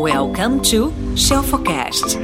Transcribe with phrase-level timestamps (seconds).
[0.00, 2.18] Welcome to Shelfocast.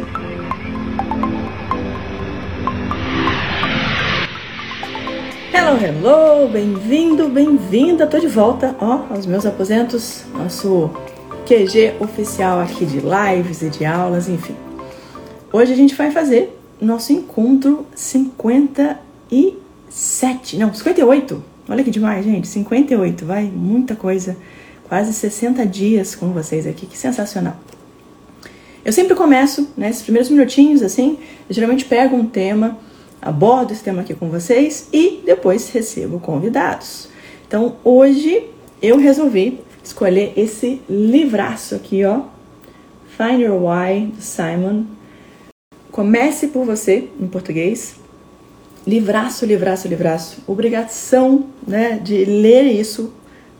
[5.52, 10.88] Hello, hello, bem-vindo, bem-vinda, tô de volta, ó, aos meus aposentos, nosso
[11.46, 14.54] QG oficial aqui de lives e de aulas, enfim.
[15.52, 23.26] Hoje a gente vai fazer nosso encontro 57, não, 58, olha que demais, gente, 58,
[23.26, 24.36] vai, muita coisa,
[24.88, 27.56] quase 60 dias com vocês aqui, que sensacional.
[28.84, 32.78] Eu sempre começo, né, primeiros minutinhos, assim, eu geralmente pego um tema,
[33.20, 37.08] abordo esse tema aqui com vocês e depois recebo convidados.
[37.46, 38.50] Então, hoje
[38.82, 42.22] eu resolvi escolher esse livraço aqui, ó,
[43.16, 44.84] Find Your Why, do Simon.
[45.90, 47.94] Comece por você, em português.
[48.86, 50.42] Livraço, livraço, livraço.
[50.46, 53.12] Obrigação, né, de ler isso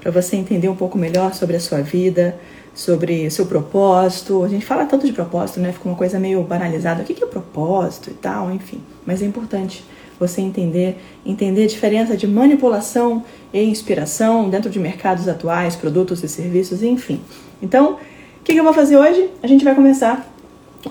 [0.05, 2.39] para você entender um pouco melhor sobre a sua vida,
[2.75, 4.45] sobre seu propósito.
[4.45, 5.73] A gente fala tanto de propósito, né?
[5.73, 7.03] Fica uma coisa meio banalizada.
[7.03, 8.83] O que é propósito e tal, enfim.
[9.07, 9.83] Mas é importante
[10.21, 16.29] você entender, entender a diferença de manipulação e inspiração dentro de mercados atuais, produtos e
[16.29, 17.23] serviços, enfim.
[17.63, 19.31] Então, o que eu vou fazer hoje?
[19.43, 20.31] A gente vai começar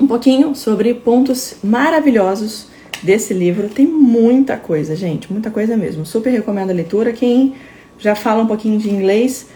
[0.02, 2.66] um pouquinho sobre pontos maravilhosos
[3.04, 3.70] desse livro.
[3.70, 6.04] Tem muita coisa, gente, muita coisa mesmo.
[6.04, 7.14] Super recomendo a leitura.
[7.14, 7.54] Quem
[7.98, 9.48] já fala um pouquinho de inglês,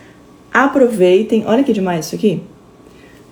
[0.54, 1.44] aproveitem.
[1.46, 2.42] Olha que demais isso aqui.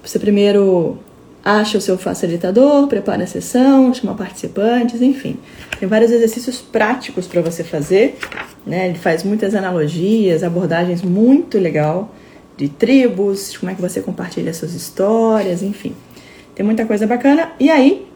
[0.04, 0.98] Você primeiro
[1.44, 5.38] acha o seu facilitador, prepara a sessão, chama participantes, enfim.
[5.80, 8.18] Tem vários exercícios práticos para você fazer.
[8.66, 8.90] Né?
[8.90, 12.14] Ele faz muitas analogias, abordagens muito legal
[12.58, 15.96] de tribos, de como é que você compartilha suas histórias, enfim.
[16.56, 17.52] Tem muita coisa bacana.
[17.60, 18.08] E aí,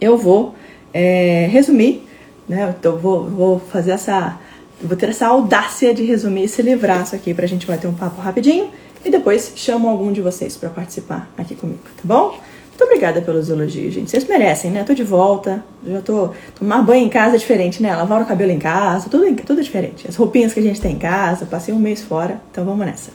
[0.00, 0.54] eu vou
[0.94, 2.02] é, resumir,
[2.48, 2.74] né?
[2.78, 4.38] Então, vou, vou fazer essa
[4.82, 8.70] vou ter essa audácia de resumir esse livraço aqui pra gente bater um papo rapidinho
[9.04, 12.38] e depois chamo algum de vocês para participar aqui comigo, tá bom?
[12.68, 14.08] Muito obrigada pelos elogios, gente.
[14.08, 14.84] Vocês merecem, né?
[14.84, 16.30] tô de volta, já tô.
[16.56, 17.94] Tomar banho em casa é diferente, né?
[17.96, 20.06] Lavar o cabelo em casa, tudo, tudo diferente.
[20.08, 23.10] As roupinhas que a gente tem em casa, passei um mês fora, então vamos nessa.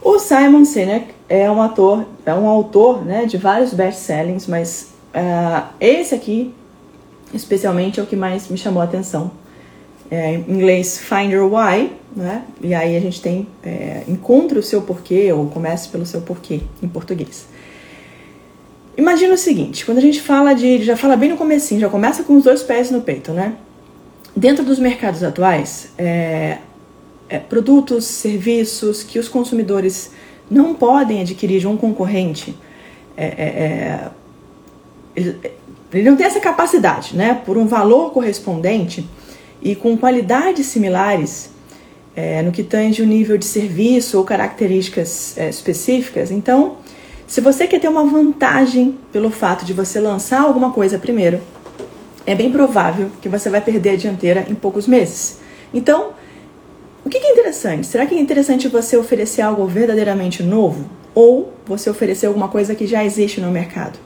[0.00, 5.66] O Simon Sinek é um ator, é um autor né, de vários best-sellings, mas uh,
[5.80, 6.54] esse aqui,
[7.34, 9.32] especialmente, é o que mais me chamou a atenção
[10.10, 12.42] é, em inglês Find Your Why, né?
[12.62, 16.60] E aí a gente tem é, Encontre o seu porquê ou Comece pelo seu porquê
[16.82, 17.46] em português.
[18.96, 22.22] Imagina o seguinte, quando a gente fala de, já fala bem no comecinho, já começa
[22.22, 23.54] com os dois pés no peito, né?
[24.34, 26.58] Dentro dos mercados atuais, é,
[27.28, 30.12] é, produtos, serviços que os consumidores
[30.50, 32.56] não podem adquirir de um concorrente,
[33.16, 34.10] é, é, é
[35.14, 35.40] ele,
[35.92, 37.40] ele não tem essa capacidade, né?
[37.44, 39.06] Por um valor correspondente,
[39.66, 41.50] e com qualidades similares
[42.14, 46.30] é, no que tange o nível de serviço ou características é, específicas.
[46.30, 46.76] Então,
[47.26, 51.40] se você quer ter uma vantagem pelo fato de você lançar alguma coisa primeiro,
[52.24, 55.40] é bem provável que você vai perder a dianteira em poucos meses.
[55.74, 56.10] Então,
[57.04, 57.88] o que é interessante?
[57.88, 62.86] Será que é interessante você oferecer algo verdadeiramente novo ou você oferecer alguma coisa que
[62.86, 63.98] já existe no mercado?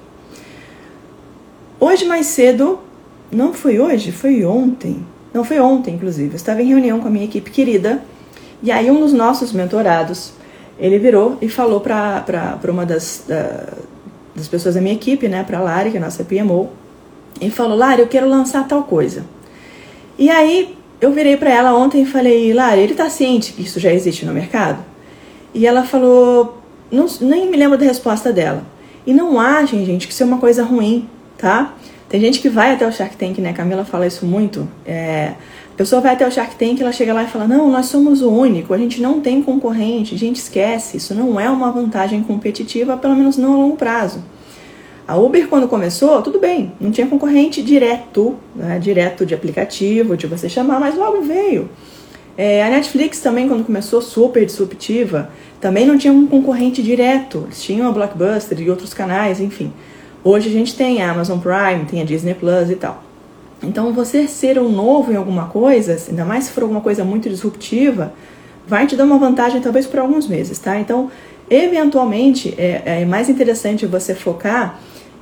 [1.79, 2.81] Hoje mais cedo,
[3.31, 6.31] não foi hoje, foi ontem, não foi ontem, inclusive.
[6.31, 8.03] Eu estava em reunião com a minha equipe querida.
[8.63, 10.33] E aí um dos nossos mentorados,
[10.79, 13.69] ele virou e falou para uma das, da,
[14.35, 16.69] das pessoas da minha equipe, né, para Lari, que é a nossa PMO,
[17.41, 19.25] e falou: Lari, eu quero lançar tal coisa.
[20.19, 23.81] E aí eu virei para ela ontem e falei: Lari, ele está ciente que isso
[23.81, 24.85] já existe no mercado?
[25.55, 26.61] E ela falou:
[26.91, 28.63] não, nem me lembro da resposta dela.
[29.07, 31.09] E não achem, gente, que isso é uma coisa ruim,
[31.39, 31.75] tá?
[32.11, 33.53] Tem gente que vai até o Shark Tank, né?
[33.53, 34.69] Camila fala isso muito.
[34.85, 35.35] É,
[35.73, 38.21] a pessoa vai até o Shark Tank, ela chega lá e fala: Não, nós somos
[38.21, 40.97] o único, a gente não tem concorrente, a gente esquece.
[40.97, 44.25] Isso não é uma vantagem competitiva, pelo menos não a longo prazo.
[45.07, 50.27] A Uber, quando começou, tudo bem, não tinha concorrente direto, né, direto de aplicativo, de
[50.27, 51.71] você chamar, mas logo veio.
[52.37, 57.45] É, a Netflix também, quando começou, super disruptiva, também não tinha um concorrente direto.
[57.47, 59.73] Eles tinham a Blockbuster e outros canais, enfim.
[60.23, 63.03] Hoje a gente tem a Amazon Prime, tem a Disney Plus e tal.
[63.63, 67.29] Então, você ser um novo em alguma coisa, ainda mais se for alguma coisa muito
[67.29, 68.13] disruptiva,
[68.67, 70.79] vai te dar uma vantagem talvez por alguns meses, tá?
[70.79, 71.11] Então,
[71.49, 74.79] eventualmente, é, é mais interessante você focar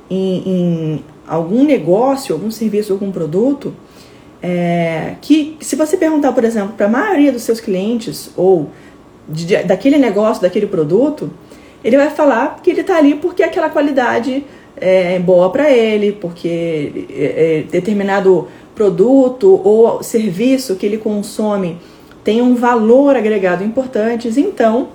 [0.09, 3.73] em, em, algum negócio, algum serviço, algum produto
[4.41, 8.69] é, que, se você perguntar, por exemplo, para a maioria dos seus clientes ou
[9.27, 11.29] de, daquele negócio, daquele produto,
[11.83, 14.43] ele vai falar que ele está ali porque aquela qualidade
[14.77, 21.77] é boa para ele, porque é, é, determinado produto ou serviço que ele consome
[22.23, 24.89] tem um valor agregado importante, então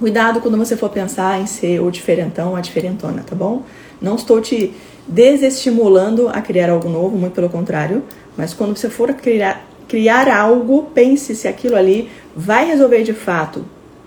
[0.00, 3.64] Cuidado quando você for pensar em ser o diferentão, a diferentona, tá bom?
[4.00, 4.72] Não estou te
[5.06, 8.02] desestimulando a criar algo novo, muito pelo contrário,
[8.34, 13.62] mas quando você for criar, criar algo, pense se aquilo ali vai resolver de fato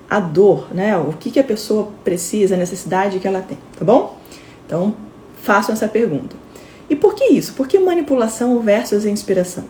[0.10, 0.98] a dor, né?
[0.98, 4.18] O que, que a pessoa precisa, a necessidade que ela tem, tá bom?
[4.66, 4.96] Então,
[5.42, 6.36] façam essa pergunta.
[6.90, 7.54] E por que isso?
[7.54, 9.66] Por que manipulação versus inspiração?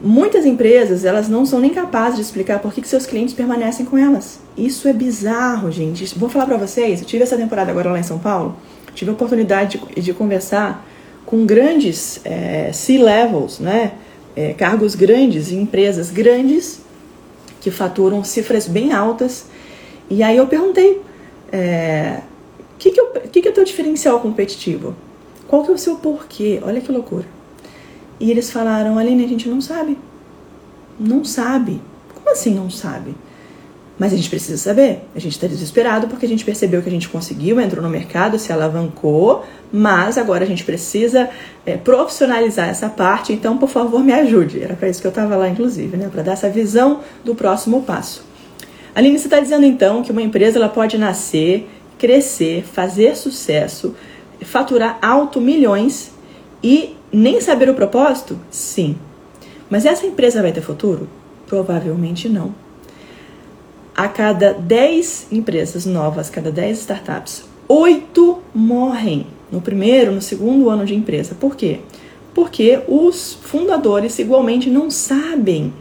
[0.00, 3.86] Muitas empresas, elas não são nem capazes de explicar por que, que seus clientes permanecem
[3.86, 4.40] com elas.
[4.56, 6.18] Isso é bizarro, gente.
[6.18, 8.56] Vou falar para vocês, eu tive essa temporada agora lá em São Paulo,
[8.94, 10.84] tive a oportunidade de, de conversar
[11.24, 13.92] com grandes é, C-levels, né?
[14.34, 16.80] É, cargos grandes em empresas grandes
[17.60, 19.46] que faturam cifras bem altas.
[20.10, 21.00] E aí eu perguntei,
[21.52, 22.22] é,
[22.82, 24.96] que, que, eu, que, que é o teu diferencial competitivo?
[25.46, 26.60] Qual que é o seu porquê?
[26.64, 27.24] Olha que loucura.
[28.18, 29.96] E eles falaram, Aline, a gente não sabe.
[30.98, 31.80] Não sabe.
[32.12, 33.14] Como assim não sabe?
[33.96, 35.02] Mas a gente precisa saber.
[35.14, 38.36] A gente está desesperado porque a gente percebeu que a gente conseguiu, entrou no mercado,
[38.36, 41.30] se alavancou, mas agora a gente precisa
[41.64, 43.32] é, profissionalizar essa parte.
[43.32, 44.60] Então, por favor, me ajude.
[44.60, 46.08] Era para isso que eu estava lá, inclusive, né?
[46.10, 48.24] Para dar essa visão do próximo passo.
[48.92, 51.68] Aline, você está dizendo então que uma empresa ela pode nascer,
[52.02, 53.94] crescer, fazer sucesso,
[54.44, 56.10] faturar alto milhões
[56.60, 58.36] e nem saber o propósito?
[58.50, 58.96] Sim.
[59.70, 61.08] Mas essa empresa vai ter futuro?
[61.46, 62.52] Provavelmente não.
[63.94, 70.84] A cada 10 empresas novas, cada 10 startups, 8 morrem no primeiro, no segundo ano
[70.84, 71.36] de empresa.
[71.38, 71.78] Por quê?
[72.34, 75.72] Porque os fundadores igualmente não sabem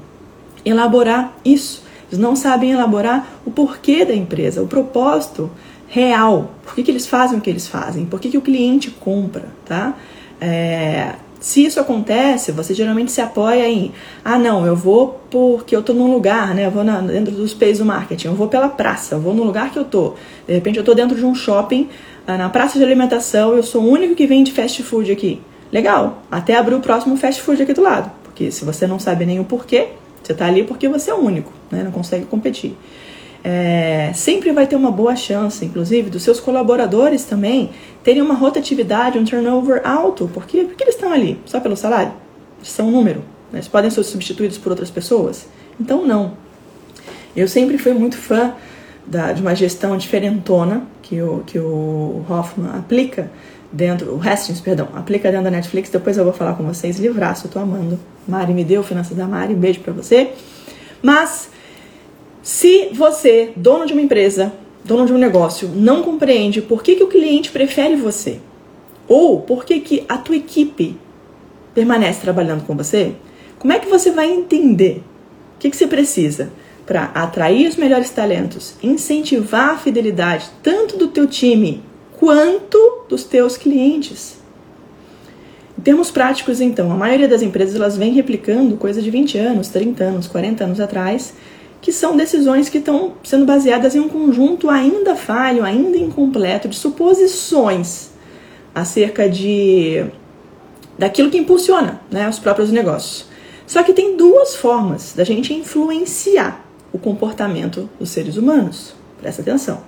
[0.63, 1.81] elaborar isso.
[2.11, 5.49] Eles não sabem elaborar o porquê da empresa, o propósito
[5.91, 6.51] real.
[6.63, 8.05] Por que, que eles fazem o que eles fazem?
[8.05, 9.93] Por que, que o cliente compra, tá?
[10.39, 13.91] É, se isso acontece, você geralmente se apoia em,
[14.23, 16.65] ah, não, eu vou porque eu tô num lugar, né?
[16.65, 19.43] Eu vou na, dentro dos pays do marketing, eu vou pela praça, eu vou no
[19.43, 20.13] lugar que eu tô.
[20.47, 21.89] De repente eu tô dentro de um shopping,
[22.25, 25.41] ah, na praça de alimentação, eu sou o único que vende fast food aqui.
[25.73, 28.09] Legal, até abrir o próximo fast food aqui do lado.
[28.23, 29.89] Porque se você não sabe nem o porquê,
[30.23, 31.83] você tá ali porque você é o único, né?
[31.83, 32.77] Não consegue competir
[33.43, 37.71] é, sempre vai ter uma boa chance, inclusive, dos seus colaboradores também
[38.03, 40.29] terem uma rotatividade, um turnover alto.
[40.31, 40.63] Por quê?
[40.63, 42.13] Porque eles estão ali só pelo salário.
[42.57, 43.19] Eles são um número.
[43.51, 43.59] Né?
[43.59, 45.47] Eles podem ser substituídos por outras pessoas.
[45.79, 46.33] Então, não.
[47.35, 48.53] Eu sempre fui muito fã
[49.07, 53.31] da, de uma gestão diferentona que o, que o Hoffman aplica
[53.71, 55.89] dentro, o Hastings, perdão, aplica dentro da Netflix.
[55.89, 56.99] Depois eu vou falar com vocês.
[56.99, 57.99] Livraço, eu tô amando.
[58.27, 59.55] Mari me deu, Finanças da Mari.
[59.55, 60.31] Um beijo pra você.
[61.01, 61.49] Mas
[62.41, 64.51] se você, dono de uma empresa,
[64.83, 68.39] dono de um negócio, não compreende por que, que o cliente prefere você,
[69.07, 70.97] ou por que, que a tua equipe
[71.73, 73.13] permanece trabalhando com você,
[73.59, 75.03] como é que você vai entender
[75.55, 76.51] o que, que você precisa
[76.85, 81.83] para atrair os melhores talentos, incentivar a fidelidade tanto do teu time
[82.17, 84.41] quanto dos teus clientes?
[85.77, 89.67] Em termos práticos, então, a maioria das empresas elas vem replicando coisa de 20 anos,
[89.69, 91.33] 30 anos, 40 anos atrás,
[91.81, 96.75] que são decisões que estão sendo baseadas em um conjunto ainda falho, ainda incompleto de
[96.75, 98.11] suposições
[98.73, 100.05] acerca de
[100.97, 103.25] daquilo que impulsiona né, os próprios negócios.
[103.65, 106.63] Só que tem duas formas da gente influenciar
[106.93, 108.93] o comportamento dos seres humanos.
[109.19, 109.81] Presta atenção.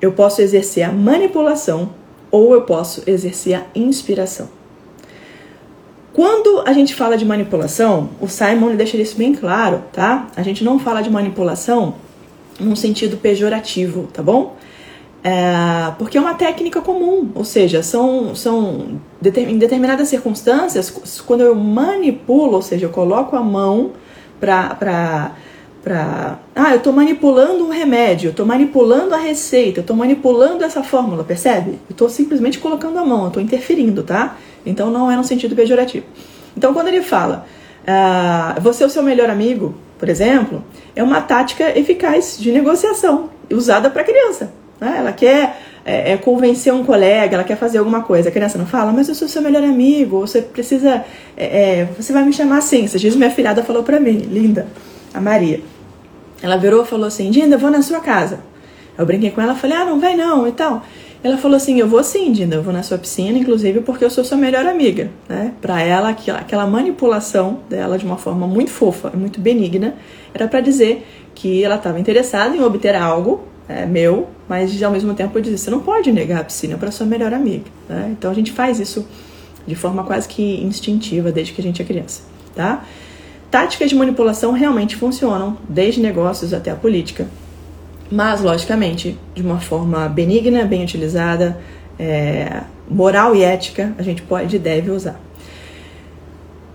[0.00, 1.92] Eu posso exercer a manipulação
[2.30, 4.48] ou eu posso exercer a inspiração.
[6.18, 10.26] Quando a gente fala de manipulação, o Simon deixa isso bem claro, tá?
[10.34, 11.94] A gente não fala de manipulação
[12.58, 14.56] num sentido pejorativo, tá bom?
[15.22, 20.90] É, porque é uma técnica comum, ou seja, são, são em determinadas circunstâncias,
[21.24, 23.92] quando eu manipulo, ou seja, eu coloco a mão
[24.40, 25.30] para
[25.82, 30.64] para ah, eu estou manipulando um remédio, eu estou manipulando a receita, eu estou manipulando
[30.64, 31.72] essa fórmula, percebe?
[31.88, 34.36] Eu estou simplesmente colocando a mão, eu estou interferindo, tá?
[34.66, 36.06] Então não é no sentido pejorativo.
[36.56, 37.46] Então quando ele fala,
[37.86, 43.30] ah, você é o seu melhor amigo, por exemplo, é uma tática eficaz de negociação
[43.50, 44.52] usada para criança.
[44.80, 44.96] Né?
[44.98, 48.28] Ela quer é, é, convencer um colega, ela quer fazer alguma coisa.
[48.28, 51.04] A criança não fala, mas eu sou seu melhor amigo, você precisa,
[51.36, 52.84] é, é você vai me chamar assim.
[52.84, 54.66] Esses dias minha filhada falou para mim, linda,
[55.12, 55.60] a Maria.
[56.42, 58.40] Ela virou e falou assim, Dinda, vou na sua casa.
[58.96, 60.82] Eu brinquei com ela, falei, ah, não vai não e tal.
[61.22, 64.10] Ela falou assim: Eu vou sim, Dinda, eu vou na sua piscina, inclusive porque eu
[64.10, 65.10] sou sua melhor amiga.
[65.28, 65.52] Né?
[65.60, 69.94] Para ela, aquela manipulação dela de uma forma muito fofa muito benigna
[70.32, 75.12] era para dizer que ela estava interessada em obter algo é, meu, mas ao mesmo
[75.14, 77.64] tempo eu dizia: Você não pode negar a piscina para sua melhor amiga.
[77.88, 78.10] Né?
[78.12, 79.06] Então a gente faz isso
[79.66, 82.22] de forma quase que instintiva desde que a gente é criança.
[82.54, 82.84] Tá?
[83.50, 87.26] Táticas de manipulação realmente funcionam, desde negócios até a política.
[88.10, 91.58] mas logicamente de uma forma benigna, bem utilizada,
[91.98, 95.20] é, moral e ética, a gente pode e deve usar.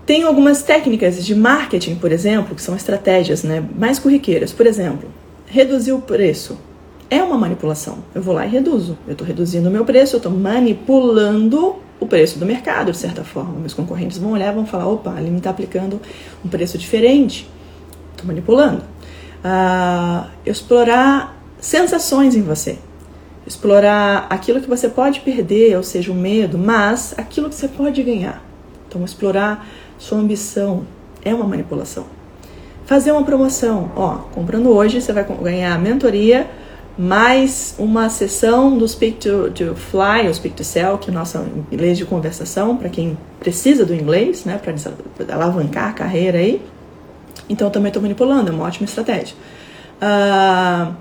[0.06, 4.52] Tem algumas técnicas de marketing, por exemplo, que são estratégias né, mais corriqueiras.
[4.52, 5.08] Por exemplo,
[5.46, 6.58] reduzir o preço
[7.08, 7.98] é uma manipulação.
[8.14, 8.98] Eu vou lá e reduzo.
[9.06, 13.24] Eu estou reduzindo o meu preço, eu estou manipulando o preço do mercado, de certa
[13.24, 13.58] forma.
[13.58, 16.00] Meus concorrentes vão olhar e vão falar: opa, ele me está aplicando
[16.44, 17.48] um preço diferente.
[18.12, 18.82] Estou manipulando.
[19.42, 22.78] Ah, explorar sensações em você.
[23.46, 28.02] Explorar aquilo que você pode perder, ou seja, o medo, mas aquilo que você pode
[28.02, 28.42] ganhar.
[28.88, 29.66] Então, explorar
[29.98, 30.86] sua ambição
[31.22, 32.06] é uma manipulação.
[32.86, 36.50] Fazer uma promoção, ó, comprando hoje você vai ganhar mentoria
[36.96, 41.14] mais uma sessão do Speak to, to Fly ou Speak to Sell, que é o
[41.14, 41.38] nosso
[41.70, 46.62] inglês de conversação, para quem precisa do inglês, né, para alavancar a carreira aí.
[47.48, 49.34] Então, também estou manipulando, é uma ótima estratégia.
[50.00, 50.94] Uh,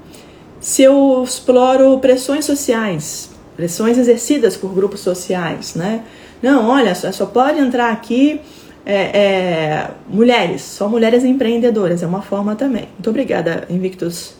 [0.59, 6.03] se eu exploro pressões sociais, pressões exercidas por grupos sociais, né?
[6.41, 8.41] Não, olha, só, só pode entrar aqui
[8.85, 12.89] é, é, mulheres, só mulheres empreendedoras, é uma forma também.
[12.93, 14.35] Muito obrigada, Invictus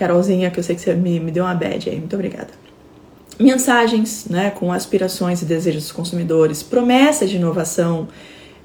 [0.00, 2.48] Carolzinha, que eu sei que você me, me deu uma bad aí, muito obrigada.
[3.38, 8.08] Mensagens né, com aspirações e desejos dos consumidores, promessas de inovação,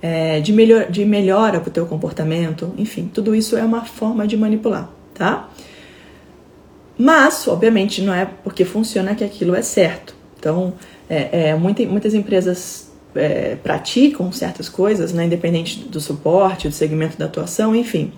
[0.01, 4.25] é, de, melhor, de melhora para o teu comportamento, enfim, tudo isso é uma forma
[4.25, 5.50] de manipular, tá?
[6.98, 10.15] Mas, obviamente, não é porque funciona que aquilo é certo.
[10.39, 10.74] Então,
[11.10, 17.18] é, é, muita, muitas empresas é, praticam certas coisas, né, independente do suporte, do segmento
[17.18, 18.13] da atuação, enfim.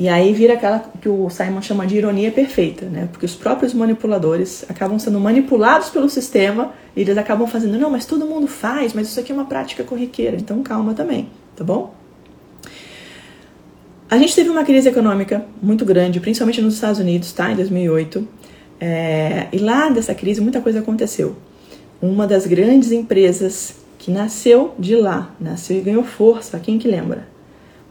[0.00, 3.06] E aí vira aquela que o Simon chama de ironia perfeita, né?
[3.12, 8.06] Porque os próprios manipuladores acabam sendo manipulados pelo sistema e eles acabam fazendo, não, mas
[8.06, 11.92] todo mundo faz, mas isso aqui é uma prática corriqueira, então calma também, tá bom?
[14.08, 17.52] A gente teve uma crise econômica muito grande, principalmente nos Estados Unidos, tá?
[17.52, 18.26] Em 2008.
[18.80, 21.36] É, e lá dessa crise muita coisa aconteceu.
[22.00, 27.28] Uma das grandes empresas que nasceu de lá, nasceu e ganhou força, quem que lembra?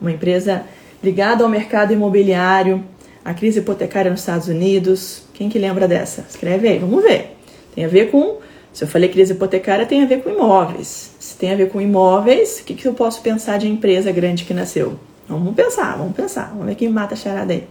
[0.01, 0.63] Uma empresa
[1.03, 2.84] ligado ao mercado imobiliário,
[3.24, 5.24] a crise hipotecária nos Estados Unidos.
[5.34, 6.25] Quem que lembra dessa?
[6.29, 7.38] Escreve aí, vamos ver.
[7.74, 8.38] Tem a ver com,
[8.74, 11.12] se eu falei crise hipotecária, tem a ver com imóveis.
[11.20, 14.46] Se tem a ver com imóveis, o que, que eu posso pensar de empresa grande
[14.46, 15.00] que nasceu?
[15.27, 17.68] Vamos pensar, vamos pensar, vamos ver quem mata a charada aí.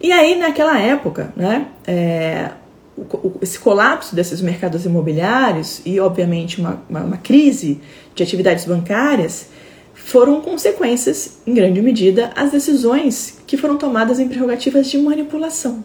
[0.00, 2.50] E aí, naquela época, né, é,
[3.40, 7.80] esse colapso desses mercados imobiliários e, obviamente, uma, uma, uma crise
[8.14, 9.48] de atividades bancárias
[10.10, 15.84] foram consequências, em grande medida, as decisões que foram tomadas em prerrogativas de manipulação.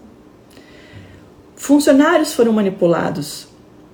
[1.56, 3.48] Funcionários foram manipulados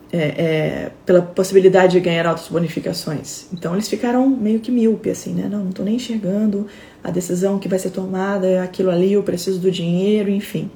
[0.10, 3.48] é, é, pela possibilidade de ganhar altas bonificações.
[3.52, 5.50] Então eles ficaram meio que míope, assim, né?
[5.52, 6.66] Não, não estou nem enxergando
[7.04, 10.72] a decisão que vai ser tomada, é aquilo ali, eu preciso do dinheiro, enfim.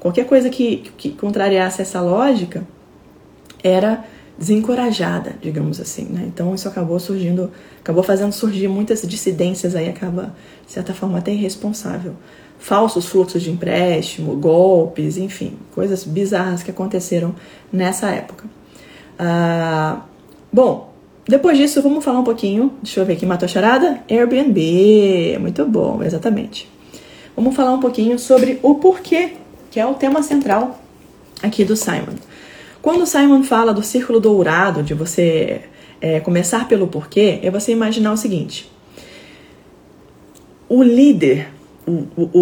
[0.00, 2.66] Qualquer coisa que, que contrariasse essa lógica
[3.62, 4.02] era
[4.38, 6.24] desencorajada, digamos assim, né?
[6.26, 7.50] Então isso acabou surgindo,
[7.80, 10.34] acabou fazendo surgir muitas dissidências aí, acaba
[10.66, 12.14] de certa forma até irresponsável.
[12.58, 17.34] Falsos fluxos de empréstimo, golpes, enfim, coisas bizarras que aconteceram
[17.72, 18.44] nessa época.
[19.18, 20.02] Ah,
[20.52, 20.92] bom,
[21.28, 24.02] depois disso vamos falar um pouquinho, deixa eu ver aqui, matou a charada?
[24.10, 26.68] Airbnb, muito bom, exatamente.
[27.36, 29.32] Vamos falar um pouquinho sobre o porquê,
[29.70, 30.80] que é o tema central
[31.42, 32.14] aqui do Simon.
[32.84, 35.62] Quando Simon fala do círculo dourado, de você
[36.02, 38.70] é, começar pelo porquê, é você imaginar o seguinte:
[40.68, 41.48] o líder,
[41.86, 42.40] o, o,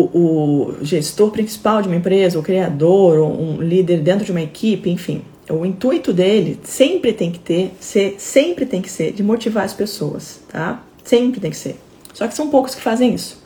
[0.80, 5.22] o gestor principal de uma empresa, o criador, um líder dentro de uma equipe, enfim,
[5.48, 9.72] o intuito dele sempre tem que ter, ser, sempre tem que ser de motivar as
[9.72, 10.82] pessoas, tá?
[11.04, 11.76] Sempre tem que ser.
[12.12, 13.40] Só que são poucos que fazem isso.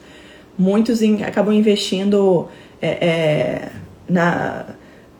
[0.56, 2.48] Muitos in, acabam investindo
[2.80, 3.72] é, é,
[4.08, 4.75] na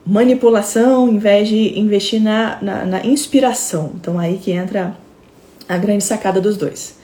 [0.07, 3.93] manipulação em vez de investir na, na, na, inspiração.
[3.97, 4.97] Então aí que entra
[5.69, 6.97] a grande sacada dos dois.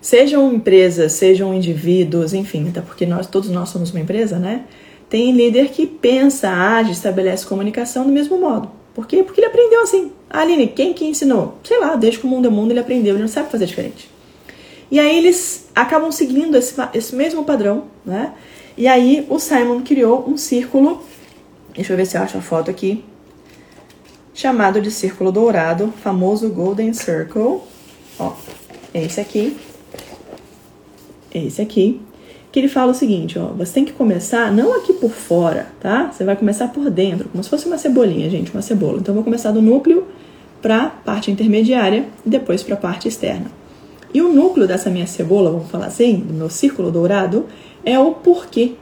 [0.00, 4.64] Sejam empresas, sejam indivíduos, enfim, até porque nós todos nós somos uma empresa, né?
[5.08, 8.70] Tem líder que pensa, age, estabelece comunicação do mesmo modo.
[8.94, 9.22] Por quê?
[9.22, 10.10] Porque ele aprendeu assim.
[10.28, 11.58] Ah, Aline, quem que ensinou?
[11.62, 14.08] Sei lá, desde que o mundo é mundo ele aprendeu, ele não sabe fazer diferente.
[14.90, 18.32] E aí eles acabam seguindo esse, esse mesmo padrão, né?
[18.76, 21.02] E aí o Simon criou um círculo
[21.74, 23.04] Deixa eu ver se eu acho a foto aqui.
[24.34, 27.60] Chamado de círculo dourado, famoso Golden Circle.
[28.18, 28.32] Ó,
[28.94, 29.56] esse aqui.
[31.34, 32.00] Esse aqui.
[32.50, 36.10] Que ele fala o seguinte, ó, você tem que começar não aqui por fora, tá?
[36.10, 38.98] Você vai começar por dentro, como se fosse uma cebolinha, gente, uma cebola.
[38.98, 40.04] Então eu vou começar do núcleo
[40.60, 43.50] para a parte intermediária e depois para a parte externa.
[44.12, 47.46] E o núcleo dessa minha cebola, vamos falar assim, do meu círculo dourado,
[47.84, 48.74] é o porquê.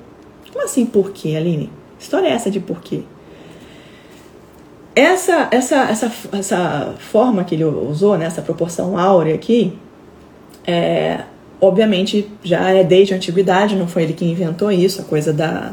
[0.51, 1.71] Como assim porquê, Aline?
[1.99, 3.03] História é essa de porquê?
[4.95, 9.79] Essa, essa, essa, essa forma que ele usou, né, essa proporção áurea aqui,
[10.67, 11.21] é,
[11.61, 15.73] obviamente já é desde a antiguidade, não foi ele que inventou isso, a coisa da,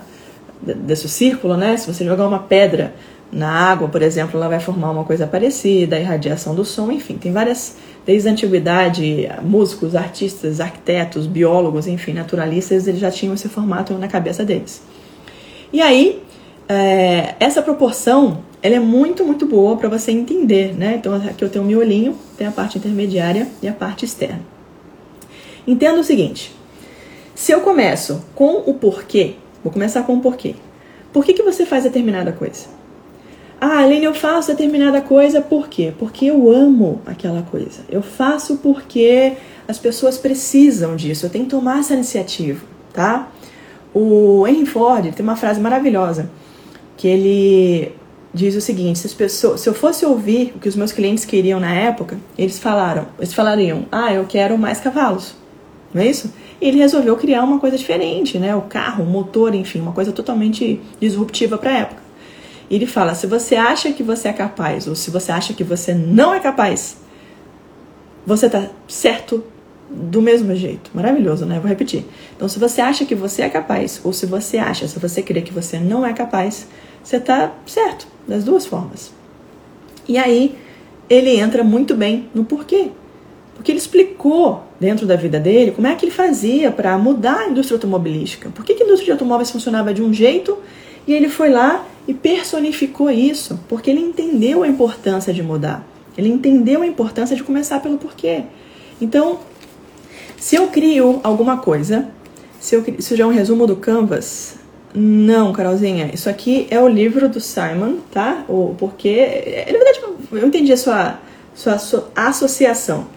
[0.62, 1.78] desse círculo, né?
[1.78, 2.94] Se você jogar uma pedra
[3.32, 7.18] na água, por exemplo, ela vai formar uma coisa parecida, a irradiação do som, enfim,
[7.18, 13.50] tem várias, desde a antiguidade, músicos, artistas, arquitetos, biólogos, enfim, naturalistas, eles já tinham esse
[13.50, 14.82] formato na cabeça deles.
[15.72, 16.22] E aí,
[16.68, 20.96] é, essa proporção, ela é muito, muito boa para você entender, né?
[20.96, 24.42] Então, aqui eu tenho um miolinho, tem a parte intermediária e a parte externa.
[25.68, 26.56] Entenda o seguinte,
[27.34, 30.56] se eu começo com o porquê, vou começar com o porquê.
[31.12, 32.68] Por que, que você faz determinada coisa?
[33.60, 35.94] Ah, Aline, eu faço determinada coisa por quê?
[35.98, 37.82] Porque eu amo aquela coisa.
[37.90, 39.34] Eu faço porque
[39.68, 41.26] as pessoas precisam disso.
[41.26, 43.32] Eu tenho que tomar essa iniciativa, tá?
[43.96, 46.30] O Henry Ford tem uma frase maravilhosa
[46.98, 47.94] que ele
[48.34, 51.62] diz o seguinte: se, pessoas, se eu fosse ouvir o que os meus clientes queriam
[51.62, 55.34] na época, eles falaram, eles falariam: ah, eu quero mais cavalos,
[55.94, 56.34] não é isso?
[56.60, 58.54] E ele resolveu criar uma coisa diferente, né?
[58.54, 62.02] O carro, o motor, enfim, uma coisa totalmente disruptiva para a época.
[62.70, 65.94] Ele fala: se você acha que você é capaz ou se você acha que você
[65.94, 66.98] não é capaz,
[68.26, 69.42] você está certo
[69.96, 70.92] do mesmo jeito.
[70.94, 71.60] Maravilhoso, né?
[71.60, 72.06] Vou repetir.
[72.36, 75.42] Então, se você acha que você é capaz ou se você acha, se você crê
[75.42, 76.68] que você não é capaz,
[77.04, 79.12] você está certo das duas formas.
[80.08, 80.56] E aí
[81.10, 82.92] ele entra muito bem no porquê.
[83.56, 87.48] Porque ele explicou dentro da vida dele como é que ele fazia para mudar a
[87.48, 88.50] indústria automobilística.
[88.50, 90.58] Por que, que a indústria de automóveis funcionava de um jeito
[91.08, 95.88] e ele foi lá e personificou isso, porque ele entendeu a importância de mudar.
[96.18, 98.44] Ele entendeu a importância de começar pelo porquê.
[99.02, 99.40] Então,
[100.38, 102.08] se eu crio alguma coisa,
[102.60, 104.56] se eu, isso já é um resumo do Canvas,
[104.94, 108.46] não, Carolzinha, isso aqui é o livro do Simon, tá?
[108.48, 109.66] O porquê.
[109.68, 110.02] Na verdade,
[110.32, 111.20] eu entendi a sua,
[111.54, 113.08] sua, associação.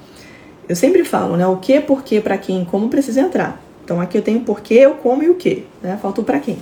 [0.68, 1.46] Eu sempre falo, né?
[1.46, 3.62] O que, porquê, para quem, como precisa entrar.
[3.84, 5.98] Então aqui eu tenho porquê, o como e o que, né?
[6.02, 6.58] Falta o para quem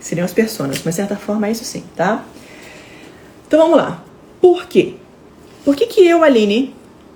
[0.00, 2.24] seriam as personas, mas de certa forma é isso sim, tá?
[3.46, 4.04] Então vamos lá.
[4.40, 4.94] Por quê?
[5.64, 6.74] Por que, que eu, Aline,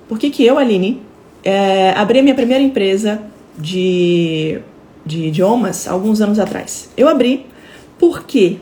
[0.08, 1.02] por que, que eu, Aline,
[1.44, 3.20] é, abri a minha primeira empresa
[3.58, 4.58] de,
[5.04, 6.90] de idiomas alguns anos atrás?
[6.96, 7.46] Eu abri
[7.98, 8.58] porque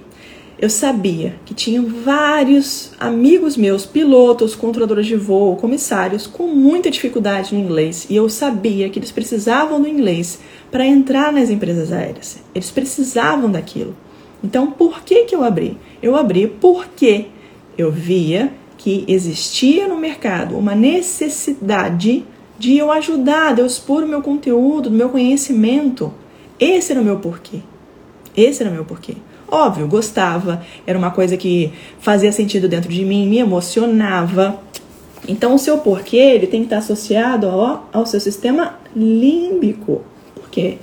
[0.60, 7.54] eu sabia que tinham vários amigos meus, pilotos, controladores de voo, comissários, com muita dificuldade
[7.54, 12.40] no inglês e eu sabia que eles precisavam do inglês para entrar nas empresas aéreas.
[12.52, 13.96] Eles precisavam daquilo.
[14.42, 15.78] Então, por que, que eu abri?
[16.02, 17.26] Eu abri porque
[17.76, 22.24] eu via que existia no mercado uma necessidade
[22.58, 26.12] de eu ajudar, de eu expor o meu conteúdo, o meu conhecimento.
[26.58, 27.60] Esse era o meu porquê.
[28.36, 29.14] Esse era o meu porquê.
[29.50, 34.60] Óbvio, gostava, era uma coisa que fazia sentido dentro de mim, me emocionava.
[35.26, 40.02] Então, o seu porquê ele tem que estar associado ao, ao seu sistema límbico.
[40.34, 40.78] Por quê?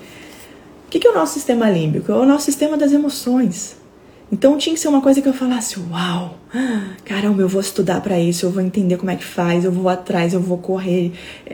[0.96, 2.12] que, que é o nosso sistema límbico?
[2.12, 3.76] É o nosso sistema das emoções.
[4.32, 6.38] Então tinha que ser uma coisa que eu falasse: Uau,
[7.06, 9.88] caramba, eu vou estudar para isso, eu vou entender como é que faz, eu vou
[9.88, 11.12] atrás, eu vou correr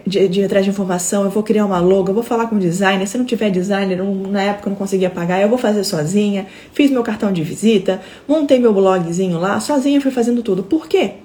[0.08, 2.60] de, de atrás de informação, eu vou criar uma logo, eu vou falar com o
[2.60, 3.06] designer.
[3.08, 6.48] Se não tiver designer, na época eu não conseguia pagar, eu vou fazer sozinha.
[6.74, 10.64] Fiz meu cartão de visita, montei meu blogzinho lá, sozinha fui fazendo tudo.
[10.64, 11.16] Por quê?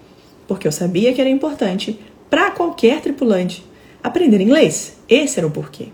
[0.48, 3.64] Porque eu sabia que era importante para qualquer tripulante
[4.02, 4.96] aprender inglês.
[5.08, 5.88] Esse era o porquê.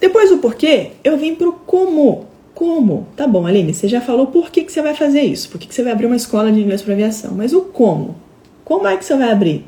[0.00, 2.33] Depois do porquê, eu vim pro como.
[2.54, 3.08] Como?
[3.16, 5.66] Tá bom, Aline, você já falou por que, que você vai fazer isso, por que,
[5.66, 8.16] que você vai abrir uma escola de inglês para aviação, mas o como?
[8.64, 9.66] Como é que você vai abrir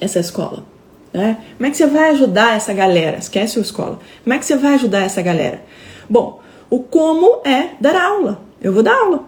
[0.00, 0.64] essa escola?
[1.12, 1.38] Né?
[1.56, 3.18] Como é que você vai ajudar essa galera?
[3.18, 3.98] Esquece a escola.
[4.22, 5.62] Como é que você vai ajudar essa galera?
[6.08, 8.40] Bom, o como é dar aula.
[8.60, 9.24] Eu vou dar aula.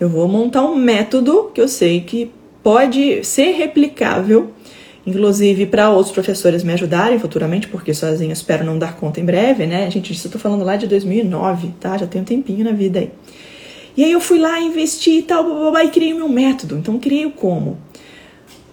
[0.00, 4.50] Eu vou montar um método que eu sei que pode ser replicável
[5.08, 9.66] inclusive para outros professores me ajudarem futuramente, porque sozinho espero não dar conta em breve,
[9.66, 9.90] né?
[9.90, 11.96] Gente, isso eu tô falando lá de 2009, tá?
[11.96, 13.10] Já tem um tempinho na vida aí.
[13.96, 16.76] E aí eu fui lá, investi e tal, blá, e criei o meu método.
[16.76, 17.78] Então, criei o como?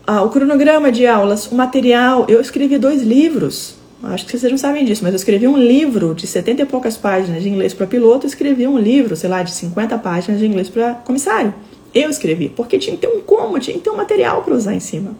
[0.05, 2.27] Ah, o cronograma de aulas, o material.
[2.29, 3.75] Eu escrevi dois livros.
[4.03, 6.95] Acho que vocês não sabem disso, mas eu escrevi um livro de 70 e poucas
[6.95, 10.69] páginas de inglês para piloto, escrevi um livro, sei lá, de 50 páginas de inglês
[10.69, 11.55] para comissário.
[11.91, 14.75] Eu escrevi, porque tinha que ter um como, tinha que ter um material para usar
[14.75, 15.15] em cima.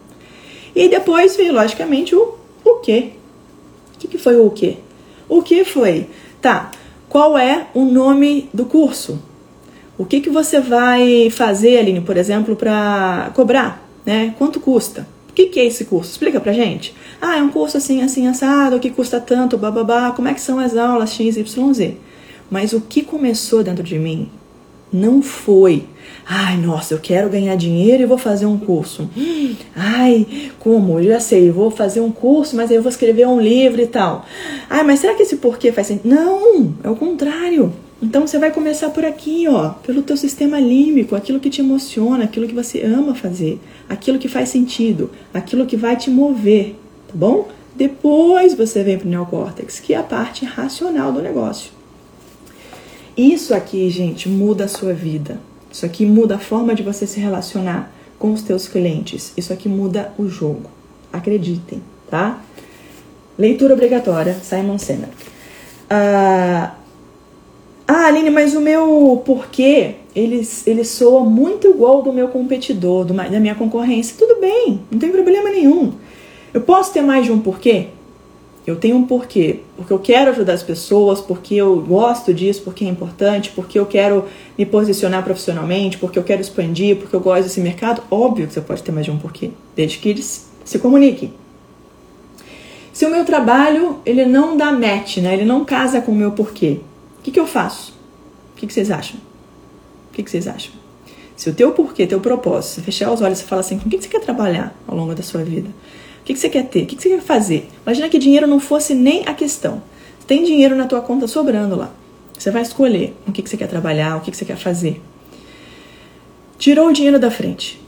[0.75, 2.35] E depois veio, logicamente, o
[2.65, 3.11] o quê.
[3.95, 4.77] O que, que foi o quê?
[5.29, 6.07] O que foi?
[6.41, 6.71] Tá,
[7.07, 9.21] qual é o nome do curso?
[9.97, 13.87] O que, que você vai fazer, Aline, por exemplo, para cobrar?
[14.05, 14.33] Né?
[14.37, 15.07] Quanto custa?
[15.29, 16.11] O que, que é esse curso?
[16.11, 16.93] Explica pra gente.
[17.21, 20.59] Ah, é um curso assim, assim, assado, que custa tanto, bababá, como é que são
[20.59, 21.97] as aulas, x, y, z.
[22.49, 24.29] Mas o que começou dentro de mim
[24.91, 25.83] Não foi.
[26.25, 29.09] Ai, nossa, eu quero ganhar dinheiro e vou fazer um curso.
[29.75, 30.99] Ai, como?
[30.99, 33.87] Eu já sei, vou fazer um curso, mas aí eu vou escrever um livro e
[33.87, 34.25] tal.
[34.69, 36.09] Ai, mas será que esse porquê faz sentido?
[36.09, 37.73] Não, é o contrário.
[38.01, 42.25] Então você vai começar por aqui, ó, pelo teu sistema límbico, aquilo que te emociona,
[42.25, 46.75] aquilo que você ama fazer, aquilo que faz sentido, aquilo que vai te mover,
[47.07, 47.47] tá bom?
[47.75, 51.74] Depois você vem para o neocórtex, que é a parte racional do negócio.
[53.17, 55.39] Isso aqui, gente, muda a sua vida.
[55.71, 59.33] Isso aqui muda a forma de você se relacionar com os teus clientes.
[59.37, 60.69] Isso aqui muda o jogo.
[61.11, 62.41] Acreditem, tá?
[63.37, 65.11] Leitura obrigatória, Simon Sinek.
[65.89, 66.75] Ah,
[67.87, 73.13] ah, Aline, mas o meu porquê, ele, ele soa muito igual do meu competidor, do,
[73.13, 74.15] da minha concorrência.
[74.17, 75.93] Tudo bem, não tem problema nenhum.
[76.53, 77.87] Eu posso ter mais de um porquê?
[78.65, 82.83] Eu tenho um porquê, porque eu quero ajudar as pessoas, porque eu gosto disso, porque
[82.83, 84.25] é importante, porque eu quero
[84.57, 88.01] me posicionar profissionalmente, porque eu quero expandir, porque eu gosto desse mercado.
[88.09, 91.31] Óbvio que você pode ter mais de um porquê, desde que eles se comuniquem.
[92.91, 95.33] Se o meu trabalho ele não dá match, né?
[95.33, 96.79] ele não casa com o meu porquê,
[97.19, 97.93] o que, que eu faço?
[98.53, 99.19] O que, que vocês acham?
[100.09, 100.71] O que, que vocês acham?
[101.35, 103.89] Se o teu porquê, teu propósito, você fechar os olhos e falar assim, com o
[103.89, 105.69] que, você quer trabalhar ao longo da sua vida?
[106.25, 106.81] O que, que você quer ter?
[106.81, 107.69] O que, que você quer fazer?
[107.85, 109.83] Imagina que dinheiro não fosse nem a questão.
[110.25, 111.91] Tem dinheiro na tua conta sobrando lá.
[112.35, 114.99] Você vai escolher o que, que você quer trabalhar, o que, que você quer fazer.
[116.57, 117.79] Tirou o dinheiro da frente.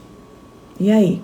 [0.78, 1.20] E aí?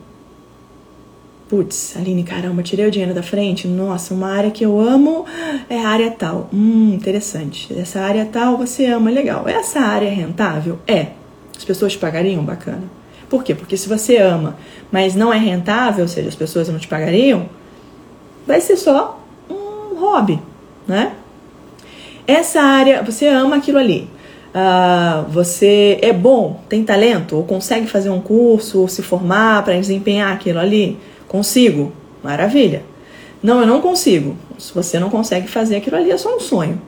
[1.48, 3.68] Putz, Aline, caramba, tirei o dinheiro da frente.
[3.68, 5.24] Nossa, uma área que eu amo
[5.70, 6.50] é a área tal.
[6.53, 7.72] Hum, interessante.
[7.79, 9.46] Essa área tal você ama, legal.
[9.46, 10.81] Essa área é rentável?
[10.85, 11.12] É.
[11.57, 12.42] As pessoas te pagariam?
[12.42, 12.90] Bacana.
[13.28, 13.54] Por quê?
[13.54, 14.56] Porque se você ama,
[14.90, 17.48] mas não é rentável, ou seja, as pessoas não te pagariam,
[18.46, 20.40] vai ser só um hobby,
[20.87, 21.12] né?
[22.26, 24.08] Essa área, você ama aquilo ali.
[24.54, 29.74] Uh, você é bom, tem talento, ou consegue fazer um curso, ou se formar para
[29.74, 30.98] desempenhar aquilo ali?
[31.26, 31.92] Consigo.
[32.22, 32.82] Maravilha.
[33.42, 34.37] Não, eu não consigo.
[34.58, 36.80] Se você não consegue fazer aquilo ali, é só um sonho.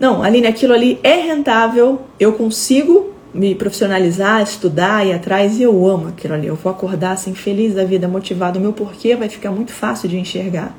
[0.00, 5.86] Não, Aline, aquilo ali é rentável, eu consigo me profissionalizar, estudar, ir atrás, e eu
[5.86, 6.46] amo aquilo ali.
[6.46, 8.58] Eu vou acordar assim, feliz da vida, motivado.
[8.58, 10.76] O meu porquê vai ficar muito fácil de enxergar.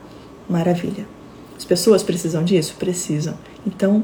[0.48, 1.06] Maravilha.
[1.58, 2.76] As pessoas precisam disso?
[2.78, 3.36] Precisam.
[3.66, 4.04] Então,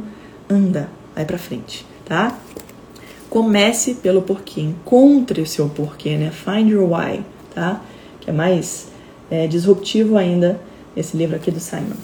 [0.50, 2.38] anda, vai pra frente, tá?
[3.30, 6.32] Comece pelo porquê, encontre o seu porquê, né?
[6.32, 7.22] Find your why,
[7.54, 7.82] tá?
[8.20, 8.88] Que é mais
[9.30, 10.60] é, disruptivo ainda
[10.96, 11.98] esse livro aqui do Simon.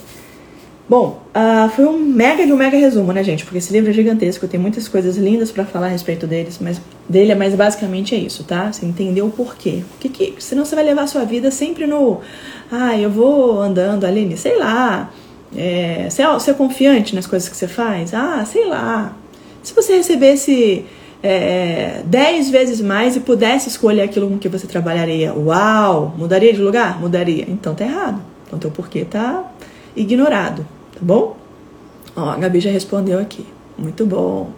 [0.88, 3.43] Bom, uh, foi um mega de um mega resumo, né, gente?
[3.43, 6.80] Porque esse livro é gigantesco, tem muitas coisas lindas para falar a respeito deles, mas
[7.10, 8.71] dele, mas basicamente é isso, tá?
[8.71, 9.82] Você entendeu o porquê.
[9.95, 12.21] O que que, senão você vai levar a sua vida sempre no,
[12.71, 15.12] ah, eu vou andando ali, sei lá.
[15.58, 18.13] É, você, é, você é confiante nas coisas que você faz?
[18.13, 19.17] Ah, sei lá.
[19.63, 20.86] Se você recebesse
[21.24, 26.62] é, dez vezes mais e pudesse escolher aquilo com que você trabalharia, uau, mudaria de
[26.62, 27.00] lugar?
[27.00, 27.45] Mudaria.
[27.48, 28.21] Então tá errado.
[28.45, 29.52] Então teu porquê tá
[29.95, 31.38] ignorado tá bom?
[32.15, 33.45] Ó, a Gabi já respondeu aqui.
[33.77, 34.51] Muito bom.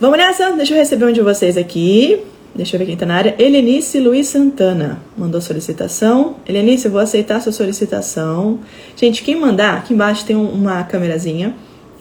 [0.00, 0.50] Vamos nessa?
[0.52, 2.20] Deixa eu receber um de vocês aqui.
[2.54, 3.34] Deixa eu ver quem tá na área.
[3.36, 6.36] Helenice Luiz Santana mandou solicitação.
[6.46, 8.60] Helenice, eu vou aceitar sua solicitação.
[8.96, 11.54] Gente, quem mandar, aqui embaixo tem uma câmerazinha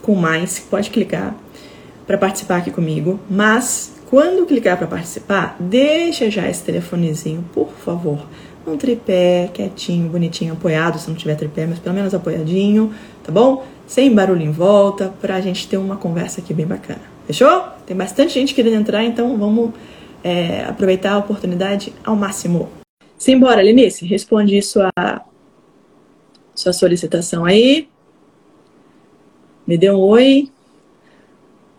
[0.04, 1.36] com mais, pode clicar
[2.06, 3.20] para participar aqui comigo.
[3.28, 8.24] Mas quando clicar para participar, deixa já esse telefonezinho, por favor.
[8.68, 12.94] Um tripé, quietinho, bonitinho, apoiado, se não tiver tripé, mas pelo menos apoiadinho
[13.24, 13.66] tá bom?
[13.88, 17.02] Sem barulho em volta, pra gente ter uma conversa aqui bem bacana.
[17.26, 17.64] Fechou?
[17.86, 19.72] Tem bastante gente querendo entrar, então vamos
[20.24, 22.70] é, aproveitar a oportunidade ao máximo.
[23.18, 24.92] Simbora, Lenice, responde sua,
[26.54, 27.88] sua solicitação aí.
[29.66, 30.50] Me dê um oi.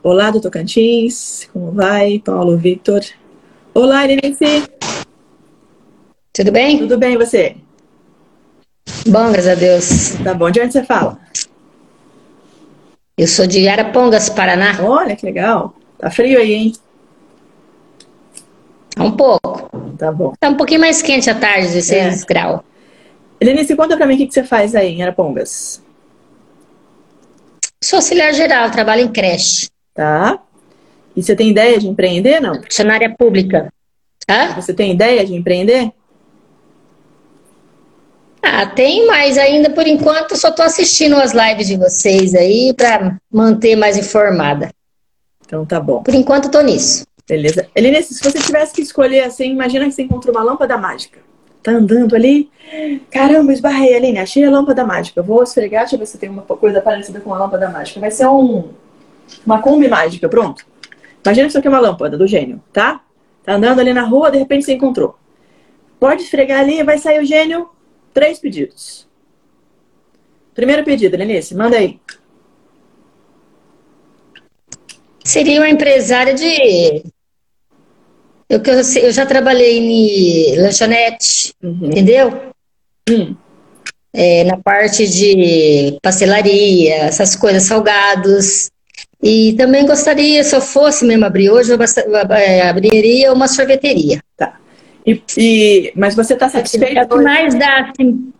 [0.02, 2.18] Olá, do Tocantins, como vai?
[2.18, 3.02] Paulo Victor.
[3.74, 4.64] Olá, Lenice.
[6.33, 6.78] Tudo bem?
[6.78, 7.57] Tudo bem, você?
[9.06, 10.10] Bom, graças a Deus.
[10.22, 10.50] Tá bom.
[10.50, 11.18] De onde você fala?
[13.16, 14.76] Eu sou de Arapongas, Paraná.
[14.82, 15.74] Olha que legal.
[15.98, 16.72] Tá frio aí, hein?
[18.98, 19.70] Um pouco.
[19.98, 20.32] Tá bom.
[20.40, 22.26] Tá um pouquinho mais quente à tarde, 16 é.
[22.26, 22.60] graus.
[23.40, 25.82] Helenice, conta pra mim o que, que você faz aí em Arapongas.
[27.82, 29.68] Sou auxiliar geral, trabalho em creche.
[29.92, 30.38] Tá.
[31.14, 32.62] E você tem ideia de empreender, não?
[32.62, 33.72] Funcionária pública.
[34.28, 34.54] Hã?
[34.54, 35.92] Você tem ideia de empreender?
[38.46, 43.16] Ah, tem, mas ainda por enquanto só estou assistindo as lives de vocês aí para
[43.33, 44.70] manter mais informada.
[45.46, 46.02] Então tá bom.
[46.02, 47.07] Por enquanto estou nisso.
[47.26, 47.66] Beleza.
[47.74, 51.20] Eline, se você tivesse que escolher assim, imagina que você encontrou uma lâmpada mágica.
[51.62, 52.50] Tá andando ali.
[53.11, 55.22] Caramba, esbarrei, Aline, achei a lâmpada mágica.
[55.22, 57.98] Vou esfregar, deixa eu ver se tem uma coisa parecida com a lâmpada mágica.
[57.98, 58.68] Vai ser um,
[59.46, 60.66] uma Kombi mágica, pronto.
[61.24, 63.00] Imagina que isso aqui é uma lâmpada do gênio, tá?
[63.42, 65.16] Tá andando ali na rua, de repente você encontrou.
[65.98, 67.70] Pode esfregar ali, vai sair o gênio.
[68.14, 69.09] Três pedidos.
[70.55, 71.98] Primeiro pedido, Lenice, manda aí.
[75.24, 77.03] Seria uma empresária de.
[78.48, 78.62] Eu,
[79.03, 81.87] eu já trabalhei em lanchonete, uhum.
[81.87, 82.53] entendeu?
[83.11, 83.35] Hum.
[84.12, 88.70] É, na parte de pastelaria, essas coisas, salgados.
[89.20, 91.79] E também gostaria, se eu fosse mesmo abrir hoje, eu
[92.37, 94.22] é, abriria uma sorveteria.
[94.37, 94.61] Tá.
[95.06, 97.00] E, e mas você está satisfeita?
[97.00, 98.32] É o que mais dá, assim.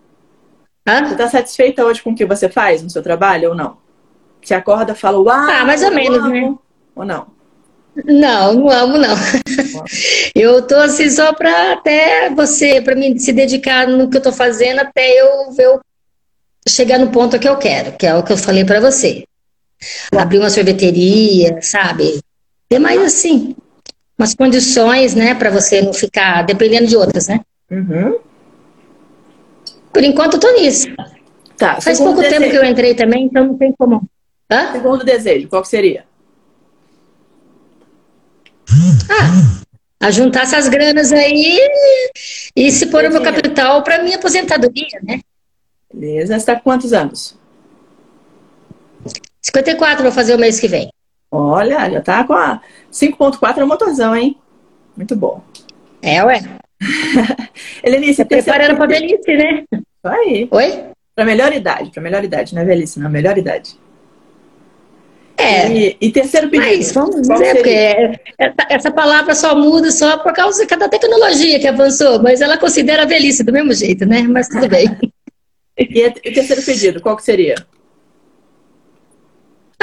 [0.87, 1.05] Hã?
[1.05, 3.77] Você está satisfeita hoje com o que você faz no seu trabalho ou não?
[4.43, 5.51] Você acorda e fala, uau!
[5.51, 6.55] Ah, mais ou menos, amo, né?
[6.95, 7.27] Ou não?
[8.05, 9.15] Não, não amo, não.
[10.35, 14.33] eu tô assim só para até você, para mim se dedicar no que eu tô
[14.33, 15.79] fazendo até eu ver
[16.69, 19.25] chegar no ponto que eu quero, que é o que eu falei para você.
[20.17, 22.21] Abrir uma sorveteria, sabe?
[22.69, 23.55] Ter mais assim,
[24.19, 27.41] umas condições, né, para você não ficar dependendo de outras, né?
[27.71, 28.19] Uhum.
[29.93, 30.89] Por enquanto eu tô nisso.
[31.57, 31.81] Tá.
[31.81, 32.41] Faz pouco desejo.
[32.41, 34.09] tempo que eu entrei também, então não tem como.
[34.51, 34.73] Hã?
[34.73, 36.05] Segundo desejo, qual que seria?
[39.09, 41.59] Ah, a juntar essas granas aí
[42.57, 45.21] e se pôr o meu capital para minha aposentadoria, né?
[45.93, 46.35] Beleza.
[46.35, 47.39] Você está com quantos anos?
[49.41, 50.91] 54 vou fazer o mês que vem.
[51.37, 52.61] Olha, já tá com a
[52.93, 54.37] 5.4 é um motorzão, hein?
[54.97, 55.43] Muito bom.
[56.01, 56.41] É, ué.
[57.83, 59.65] Helenice, preparando para velhice, né?
[59.73, 60.49] Isso aí.
[60.49, 60.85] Oi?
[61.13, 63.77] Para melhor idade, para melhor idade, não é velhice, não, melhor idade.
[65.37, 65.69] É.
[65.69, 66.77] E, e terceiro pedido.
[66.77, 68.21] Mas vamos dizer, porque
[68.71, 73.43] essa palavra só muda só por causa da tecnologia que avançou, mas ela considera velhice
[73.43, 74.23] do mesmo jeito, né?
[74.23, 74.87] Mas tudo bem.
[75.77, 77.57] e o terceiro pedido, qual que seria?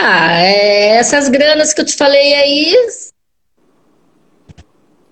[0.03, 2.75] Ah, é essas granas que eu te falei aí.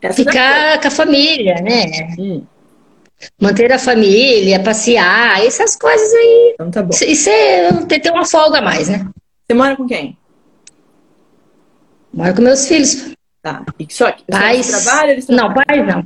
[0.01, 2.15] Essa ficar com a família, né?
[2.17, 2.43] Hum.
[3.39, 6.51] Manter a família, passear, essas coisas aí.
[6.55, 6.95] Então tá bom.
[7.05, 9.07] Isso é ter uma folga a mais, né?
[9.45, 10.17] Você mora com quem?
[12.11, 13.13] Moro com meus filhos.
[13.43, 13.63] Tá.
[13.77, 14.65] E só, pais...
[14.65, 15.11] Só trabalham?
[15.11, 16.03] Eles não, pais não.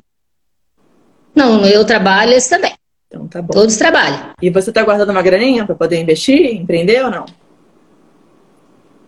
[1.34, 2.74] Não, eu trabalho, eles também.
[3.08, 3.54] Então tá bom.
[3.54, 4.34] Todos trabalham.
[4.42, 7.26] E você tá guardando uma graninha para poder investir, empreender ou não?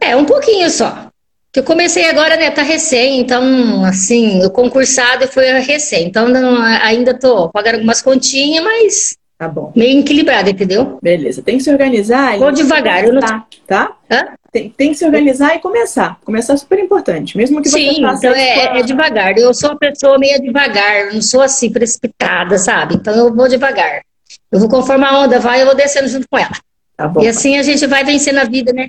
[0.10, 1.08] É, um pouquinho só.
[1.56, 2.52] Eu comecei agora, né?
[2.52, 6.06] Tá recém, então, assim, o concursado foi recém.
[6.06, 9.74] Então, não, ainda tô pagando algumas continhas, mas Tá bom.
[9.76, 10.98] Meio equilibrado, entendeu?
[11.02, 11.42] Beleza.
[11.42, 12.38] Tem que se organizar.
[12.38, 13.04] Vou devagar.
[13.04, 13.22] Eu não...
[13.68, 13.98] Tá?
[14.10, 14.28] Hã?
[14.50, 16.18] Tem, tem, que se organizar e começar.
[16.24, 17.36] Começar é super importante.
[17.36, 19.38] Mesmo que Sim, você faça então é, é, devagar.
[19.38, 21.14] Eu sou uma pessoa meio devagar.
[21.14, 22.96] Não sou assim, precipitada, sabe?
[22.96, 24.04] Então eu vou devagar.
[24.50, 26.56] Eu vou conforme a onda vai, eu vou descendo junto com ela.
[26.96, 27.22] Tá bom.
[27.22, 28.88] E assim a gente vai vencendo a vida, né?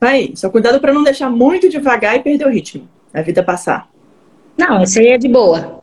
[0.00, 2.88] Aí, só cuidado para não deixar muito devagar e perder o ritmo.
[3.12, 3.88] A vida passar.
[4.56, 5.80] Não, isso aí é de boa.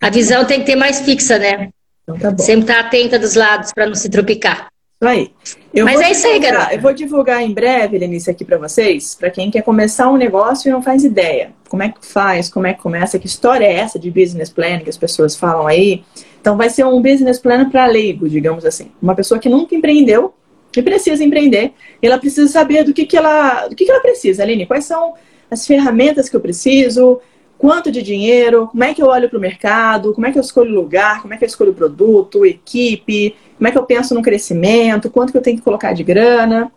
[0.00, 1.70] A visão tem que ter mais fixa, né?
[2.02, 2.42] Então tá bom.
[2.42, 4.68] Sempre estar tá atenta dos lados para não se tropicar.
[5.00, 5.30] Isso aí.
[5.74, 6.74] Eu Mas é isso aí, garota.
[6.74, 10.68] Eu vou divulgar em breve, Lenice, aqui para vocês, para quem quer começar um negócio
[10.68, 11.52] e não faz ideia.
[11.68, 14.78] Como é que faz, como é que começa, que história é essa de business plan
[14.78, 16.02] que as pessoas falam aí.
[16.40, 18.90] Então vai ser um business plan para leigo, digamos assim.
[19.02, 20.32] Uma pessoa que nunca empreendeu
[20.78, 21.72] e precisa empreender.
[22.02, 23.68] Ela precisa saber do que, que ela.
[23.68, 24.66] Do que, que ela precisa, Aline.
[24.66, 25.14] Quais são
[25.50, 27.20] as ferramentas que eu preciso,
[27.58, 30.42] quanto de dinheiro, como é que eu olho para o mercado, como é que eu
[30.42, 34.22] escolho lugar, como é que eu escolho produto, equipe, como é que eu penso no
[34.22, 36.70] crescimento, quanto que eu tenho que colocar de grana,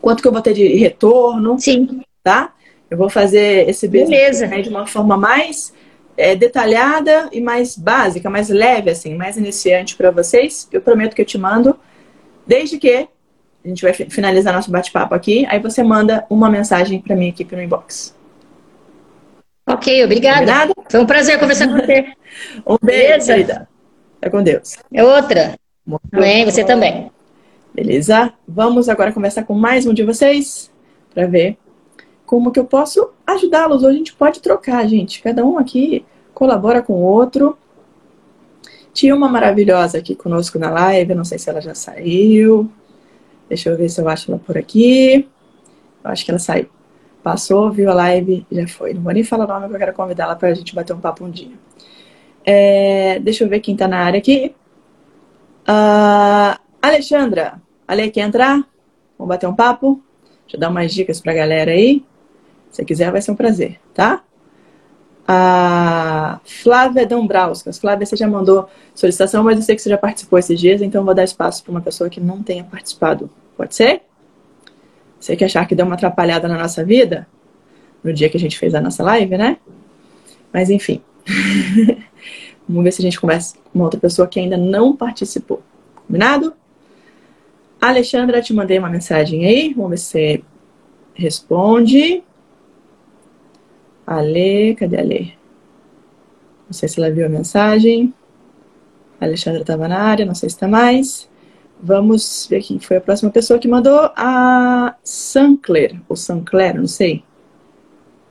[0.00, 1.58] quanto que eu vou ter de retorno.
[1.58, 2.02] Sim.
[2.22, 2.54] Tá?
[2.90, 5.72] Eu vou fazer esse business de uma forma mais
[6.16, 10.68] é, detalhada e mais básica, mais leve, assim, mais iniciante para vocês.
[10.72, 11.78] Eu prometo que eu te mando,
[12.46, 13.08] desde que
[13.64, 17.46] a gente vai finalizar nosso bate-papo aqui, aí você manda uma mensagem para mim aqui
[17.50, 18.16] no inbox.
[19.66, 20.46] Ok, obrigada.
[20.46, 20.72] Nada.
[20.90, 22.06] Foi um prazer conversar com você.
[22.66, 23.68] um beijo, querida.
[24.14, 24.76] Fica com Deus.
[24.92, 25.58] É outra.
[25.84, 25.98] Bom.
[26.44, 27.10] você também.
[27.74, 28.32] Beleza?
[28.46, 30.70] Vamos agora conversar com mais um de vocês
[31.14, 31.58] para ver
[32.24, 33.82] como que eu posso ajudá-los.
[33.82, 35.22] Hoje a gente pode trocar, gente.
[35.22, 37.56] Cada um aqui colabora com o outro.
[38.92, 42.70] Tinha uma maravilhosa aqui conosco na live, não sei se ela já saiu.
[43.48, 45.28] Deixa eu ver se eu acho ela por aqui.
[46.04, 46.68] Eu acho que ela saiu.
[47.22, 48.94] Passou, viu a live, já foi.
[48.94, 51.00] Não vou nem falar o nome, porque eu quero convidá-la para a gente bater um
[51.00, 51.56] papo um dia.
[52.44, 54.54] É, deixa eu ver quem está na área aqui.
[55.68, 58.66] Uh, Alexandra, Ale, quer entrar?
[59.18, 60.02] Vamos bater um papo?
[60.42, 62.04] Deixa eu dar umas dicas para a galera aí.
[62.70, 64.22] Se quiser, vai ser um prazer, tá?
[65.30, 67.78] A Flávia Dombrauskas.
[67.78, 71.04] Flávia, você já mandou solicitação, mas eu sei que você já participou esses dias, então
[71.04, 73.28] vou dar espaço para uma pessoa que não tenha participado.
[73.54, 74.00] Pode ser?
[75.20, 77.28] Você que achar que deu uma atrapalhada na nossa vida,
[78.02, 79.58] no dia que a gente fez a nossa live, né?
[80.50, 81.02] Mas enfim.
[82.66, 85.62] Vamos ver se a gente começa com uma outra pessoa que ainda não participou.
[86.06, 86.54] Combinado?
[87.78, 89.74] Alexandra, te mandei uma mensagem aí.
[89.74, 90.44] Vamos ver se você
[91.14, 92.22] responde.
[94.10, 95.34] Ale, cadê a Ale?
[96.66, 98.14] Não sei se ela viu a mensagem.
[99.20, 101.28] A Alexandra estava na área, não sei se está mais.
[101.78, 104.10] Vamos ver quem foi a próxima pessoa que mandou.
[104.16, 107.22] A Sancler, ou Sancler, não sei.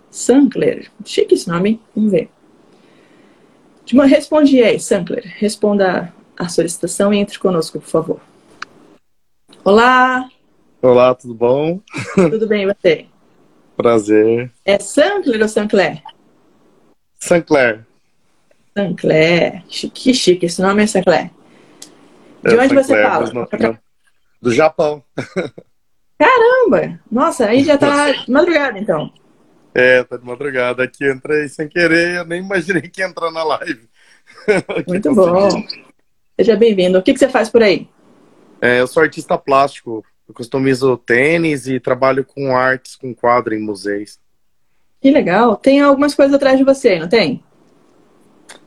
[0.09, 2.29] Sancler, chique esse nome, vamos ver.
[4.07, 5.31] Responde aí, Sancler.
[5.37, 8.19] Responda a solicitação e entre conosco, por favor.
[9.63, 10.27] Olá!
[10.81, 11.79] Olá, tudo bom?
[12.15, 13.05] Tudo bem, você?
[13.77, 14.51] Prazer.
[14.65, 16.01] É Sancler ou Sancler?
[17.19, 17.85] Sancler.
[18.75, 19.63] Sancler.
[19.67, 21.29] Que chique, esse nome é Sancler.
[22.43, 23.31] De é, onde Sancler, você fala?
[23.33, 23.77] Não,
[24.41, 25.03] do Japão.
[26.17, 26.99] Caramba!
[27.11, 29.13] Nossa, aí já tá de madrugada, então.
[29.75, 30.83] É, tá de madrugada.
[30.83, 33.87] Aqui entrei sem querer, eu nem imaginei que ia entrar na live.
[34.87, 35.49] Muito bom.
[36.39, 36.97] Seja bem-vindo.
[36.97, 37.87] O que, que você faz por aí?
[38.59, 40.03] É, eu sou artista plástico.
[40.27, 44.19] Eu customizo tênis e trabalho com artes, com quadro em museus.
[45.01, 45.55] Que legal.
[45.55, 47.43] Tem algumas coisas atrás de você, não tem?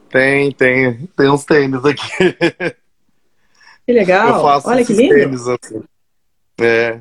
[0.08, 1.06] Tem, tem.
[1.16, 2.36] Tem uns tênis aqui.
[3.86, 4.36] Que legal.
[4.36, 5.14] Eu faço Olha que lindo.
[5.14, 5.82] tênis assim.
[6.60, 7.00] É.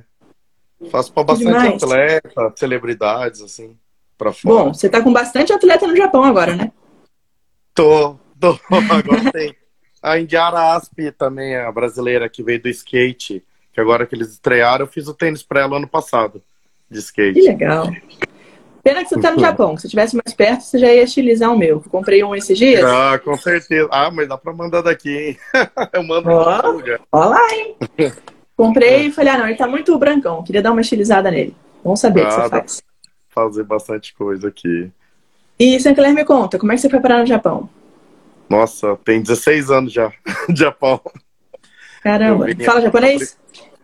[0.89, 1.83] Faço para bastante demais.
[1.83, 3.77] atleta, celebridades, assim,
[4.17, 4.55] para fora.
[4.55, 6.71] Bom, você tá com bastante atleta no Japão agora, né?
[7.73, 8.57] Tô, tô.
[8.71, 9.55] Agora tem
[10.01, 14.85] a Indiara Asp também, a brasileira que veio do skate, que agora que eles estrearam,
[14.85, 16.41] eu fiz o tênis para ela ano passado,
[16.89, 17.39] de skate.
[17.39, 17.91] Que legal.
[18.83, 19.77] Pena que você tá no Japão.
[19.77, 21.81] Se estivesse mais perto, você já ia estilizar o meu.
[21.83, 22.83] Eu comprei um esses dias.
[22.83, 23.87] Ah, com certeza.
[23.91, 25.37] Ah, mas dá pra mandar daqui, hein?
[25.93, 26.99] Eu mando oh, lugar.
[27.11, 27.75] Ó lá, hein?
[28.55, 30.43] Comprei e falei, ah, não, ele tá muito brancão.
[30.43, 31.55] Queria dar uma estilizada nele.
[31.81, 32.83] Vamos saber o que você faz.
[33.29, 34.91] Fazer bastante coisa aqui.
[35.57, 37.69] E Sinclair, me conta, como é que você foi parar no Japão?
[38.49, 40.11] Nossa, tem 16 anos já
[40.49, 40.99] de Japão.
[42.01, 43.37] Caramba, fala japonês?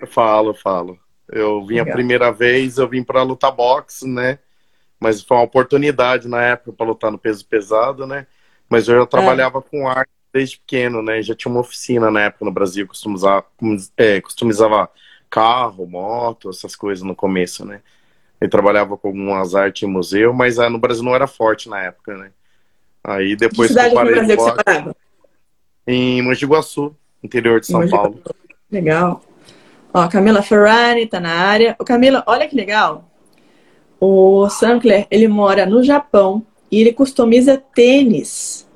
[0.08, 1.00] Falo, falo.
[1.32, 1.90] Eu vim Legal.
[1.90, 4.40] a primeira vez, eu vim para lutar boxe, né?
[5.00, 8.28] Mas foi uma oportunidade na época para lutar no peso pesado, né?
[8.70, 9.62] Mas eu já trabalhava é.
[9.62, 11.22] com arte desde pequeno, né?
[11.22, 13.46] Já tinha uma oficina na época no Brasil, customizava,
[13.98, 14.90] é, customizava
[15.30, 17.82] carro, moto, essas coisas no começo, né?
[18.40, 21.82] Eu trabalhava com algumas artes em museu, mas ah, no Brasil não era forte na
[21.82, 22.32] época, né?
[23.04, 24.96] Aí depois que, eu parei Brasil que você parava?
[25.88, 28.20] Em Mogi Guaçu, interior de São Paulo.
[28.72, 29.22] Legal.
[29.94, 31.76] Ó, Camila Ferrari tá na área.
[31.80, 33.10] Ô, Camila, olha que legal.
[34.00, 38.68] O Sankler, ele mora no Japão e ele customiza tênis.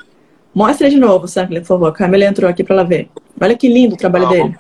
[0.54, 1.88] Mostra de novo, Sankler, por favor.
[1.88, 3.10] A Camila entrou aqui para ela ver.
[3.40, 4.58] Olha que lindo o trabalho ah, dele.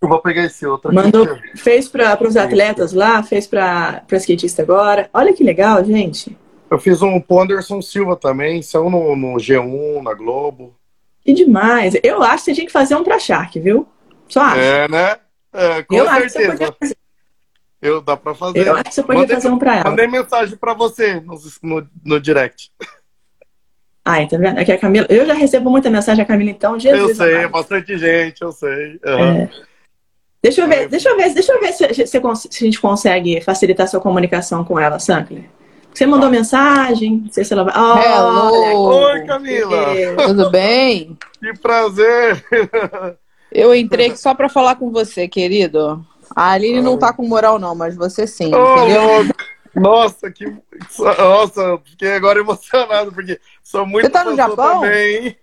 [0.00, 0.94] Eu vou pegar esse outro.
[0.94, 5.08] Mandou, fez para os atletas lá, fez para skatista agora.
[5.12, 6.36] Olha que legal, gente.
[6.70, 10.74] Eu fiz um pro Anderson Silva também, são no, no G1, na Globo.
[11.26, 11.94] Que demais.
[12.04, 13.88] Eu acho que você tinha que fazer um pra Shark, viu?
[14.28, 14.60] Só acho.
[14.60, 15.16] É, né?
[15.52, 16.94] É, com eu certeza.
[17.82, 18.64] Eu dá pra fazer.
[18.64, 19.90] Eu acho que você podia mandei, fazer um pra ela.
[19.90, 22.70] Mandei mensagem pra você no, no, no direct.
[24.04, 24.60] Ai, tá vendo?
[24.60, 25.04] Aqui a Camila.
[25.10, 27.08] Eu já recebo muita mensagem da Camila, então, Jesus.
[27.08, 27.50] Eu sei, amado.
[27.50, 29.00] bastante gente, eu sei.
[29.04, 29.42] Uhum.
[29.42, 29.50] É.
[30.40, 33.40] Deixa eu ver, deixa eu ver, deixa eu ver se, se, se, a gente consegue
[33.40, 35.44] facilitar a sua comunicação com ela, Sankler.
[35.96, 37.72] Você mandou mensagem, não sei se ela vai.
[37.74, 38.86] Oh, Hello.
[39.06, 39.94] Oi, Camila.
[40.26, 41.16] Tudo bem?
[41.40, 42.44] Que prazer.
[43.50, 46.04] Eu entrei aqui só para falar com você, querido.
[46.34, 49.34] A Aline não tá com moral, não, mas você sim, oh, entendeu?
[49.74, 50.44] Nossa, que.
[50.98, 54.82] Nossa, fiquei agora emocionado, porque sou muito Você tá no Japão?
[54.82, 55.34] também.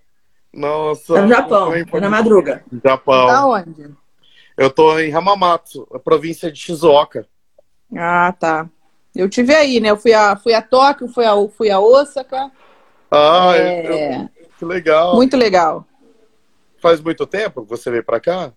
[0.54, 1.16] Nossa.
[1.16, 2.64] Tá no Japão, tá na madruga.
[2.86, 3.26] Japão.
[3.26, 3.90] Tá onde?
[4.56, 7.26] Eu tô em Hamamatsu, a província de Shizuoka.
[7.96, 8.70] Ah, tá.
[9.16, 9.92] Eu tive aí, né?
[9.92, 12.52] Eu fui a, fui a Tóquio, fui a, fui a Osaka.
[13.12, 14.24] Ah, é...
[14.24, 15.16] eu, que legal.
[15.16, 15.86] Muito legal.
[16.80, 18.52] Faz muito tempo que você veio para cá?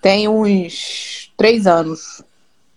[0.00, 2.22] Tem uns três anos.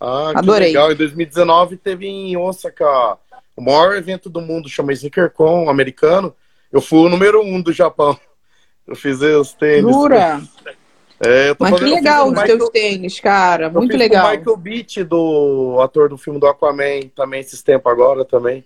[0.00, 0.68] Ah, Adorei.
[0.68, 0.92] que legal.
[0.92, 3.18] Em 2019 teve em Osaka
[3.56, 6.34] o maior evento do mundo, chama SneakerCon, americano.
[6.72, 8.18] Eu fui o número um do Japão.
[8.86, 9.94] Eu fiz os tênis.
[9.94, 10.42] Jura?
[11.22, 12.58] É, Mas que legal os Michael...
[12.58, 13.66] teus tênis, cara.
[13.66, 14.26] Eu Muito legal.
[14.26, 18.64] O Michael Beach, do ator do filme do Aquaman, também esses tempos agora também.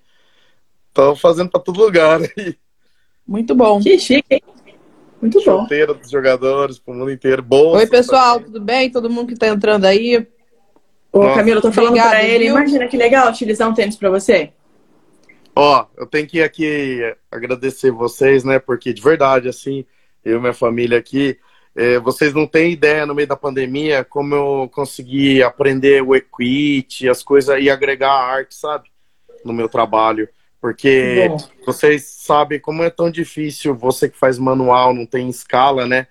[0.93, 2.57] Tô fazendo pra todo lugar aí.
[3.27, 3.81] Muito bom.
[3.81, 4.43] Que chique, hein?
[5.21, 5.63] Muito bom.
[5.63, 7.43] Chuteira dos jogadores, pro mundo inteiro.
[7.43, 8.53] Bolsa, Oi, pessoal, também.
[8.53, 8.91] tudo bem?
[8.91, 10.25] Todo mundo que tá entrando aí.
[11.11, 11.37] Ô, Nossa.
[11.37, 12.45] Camila, eu tô falando Obrigada, pra ele.
[12.45, 12.57] Viu?
[12.57, 14.53] Imagina que legal utilizar um tênis pra você.
[15.57, 17.01] Ó, eu tenho que aqui
[17.31, 18.59] agradecer vocês, né?
[18.59, 19.85] Porque de verdade, assim,
[20.25, 21.39] eu e minha família aqui,
[21.77, 27.09] é, vocês não têm ideia no meio da pandemia como eu consegui aprender o equity,
[27.09, 28.95] as coisas e agregar a arte, sabe?
[29.45, 30.29] no meu trabalho,
[30.61, 31.29] porque
[31.67, 36.07] vocês sabem como é tão difícil você que faz manual, não tem escala, né?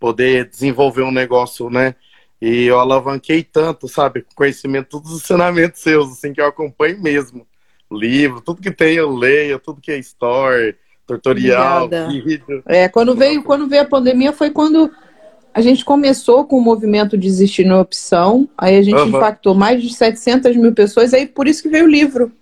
[0.00, 1.94] Poder desenvolver um negócio, né?
[2.40, 4.24] E eu alavanquei tanto, sabe?
[4.34, 7.46] Conhecimento, todos os ensinamentos seus, assim, que eu acompanho mesmo.
[7.90, 12.12] Livro, tudo que tem eu leio, tudo que é story, tutorial, Obrigada.
[12.12, 12.62] vídeo.
[12.66, 14.90] É, quando veio, quando veio a pandemia foi quando
[15.52, 19.08] a gente começou com o movimento Desistir na Opção, aí a gente uhum.
[19.08, 22.32] impactou mais de 700 mil pessoas, aí por isso que veio o livro.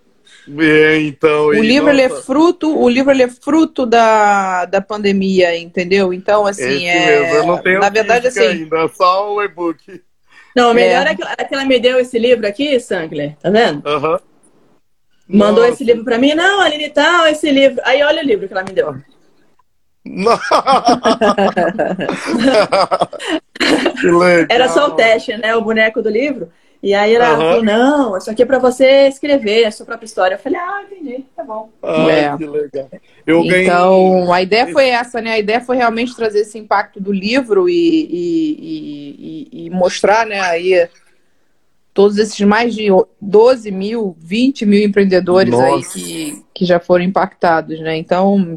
[0.58, 5.56] É, então, o livro ele é fruto, o livro ele é fruto da, da pandemia,
[5.58, 6.12] entendeu?
[6.12, 7.36] Então assim Esse é, mesmo.
[7.36, 10.00] Eu não tenho na verdade assim, ainda, só o e-book.
[10.54, 11.16] Não, o melhor é.
[11.38, 13.82] é que ela me deu esse livro aqui, Sankler, tá vendo?
[13.86, 14.18] Uhum.
[15.28, 15.74] Mandou Nossa.
[15.74, 17.80] esse livro para mim, não, Aline, tal, esse livro.
[17.84, 18.94] Aí olha o livro que ela me deu.
[24.48, 25.56] Era só o teste, né?
[25.56, 26.48] O boneco do livro.
[26.82, 27.38] E aí ela uhum.
[27.38, 30.36] falou, não, isso aqui é para você escrever a sua própria história.
[30.36, 31.70] Eu falei, ah, entendi, tá bom.
[31.82, 32.36] Ah, é.
[32.36, 32.88] que legal.
[33.26, 34.32] Eu então, ganhei...
[34.32, 35.32] a ideia foi essa, né?
[35.32, 40.40] A ideia foi realmente trazer esse impacto do livro e, e, e, e mostrar, né,
[40.40, 40.88] aí
[41.96, 42.88] todos esses mais de
[43.20, 45.66] 12 mil, 20 mil empreendedores Nossa.
[45.66, 47.96] aí que, que já foram impactados, né?
[47.96, 48.54] Então,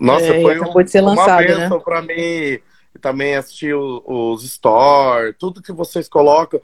[0.00, 1.80] Nossa, é, foi um, ser lançado, uma né?
[1.84, 2.60] para mim
[3.00, 6.60] também assistir os stories, tudo que vocês colocam.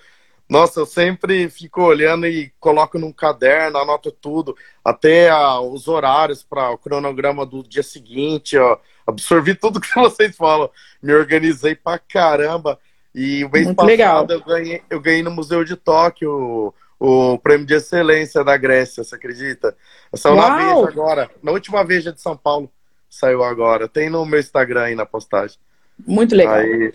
[0.48, 6.42] Nossa, eu sempre fico olhando e coloco num caderno, anoto tudo, até a, os horários
[6.42, 10.70] para o cronograma do dia seguinte, ó, absorvi tudo que vocês falam,
[11.02, 12.78] me organizei pra caramba.
[13.14, 17.38] E o mês Muito passado eu ganhei, eu ganhei no Museu de Tóquio o, o
[17.38, 19.76] prêmio de excelência da Grécia, você acredita?
[20.14, 22.70] Saiu na Veja agora, na última Veja de São Paulo,
[23.08, 23.88] saiu agora.
[23.88, 25.58] Tem no meu Instagram aí na postagem.
[26.06, 26.54] Muito legal.
[26.54, 26.92] Aí,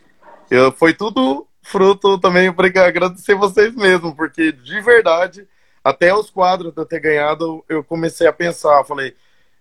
[0.49, 5.47] eu, foi tudo fruto também para agradecer vocês mesmo, porque de verdade,
[5.83, 9.15] até os quadros de eu ter ganhado, eu comecei a pensar, falei,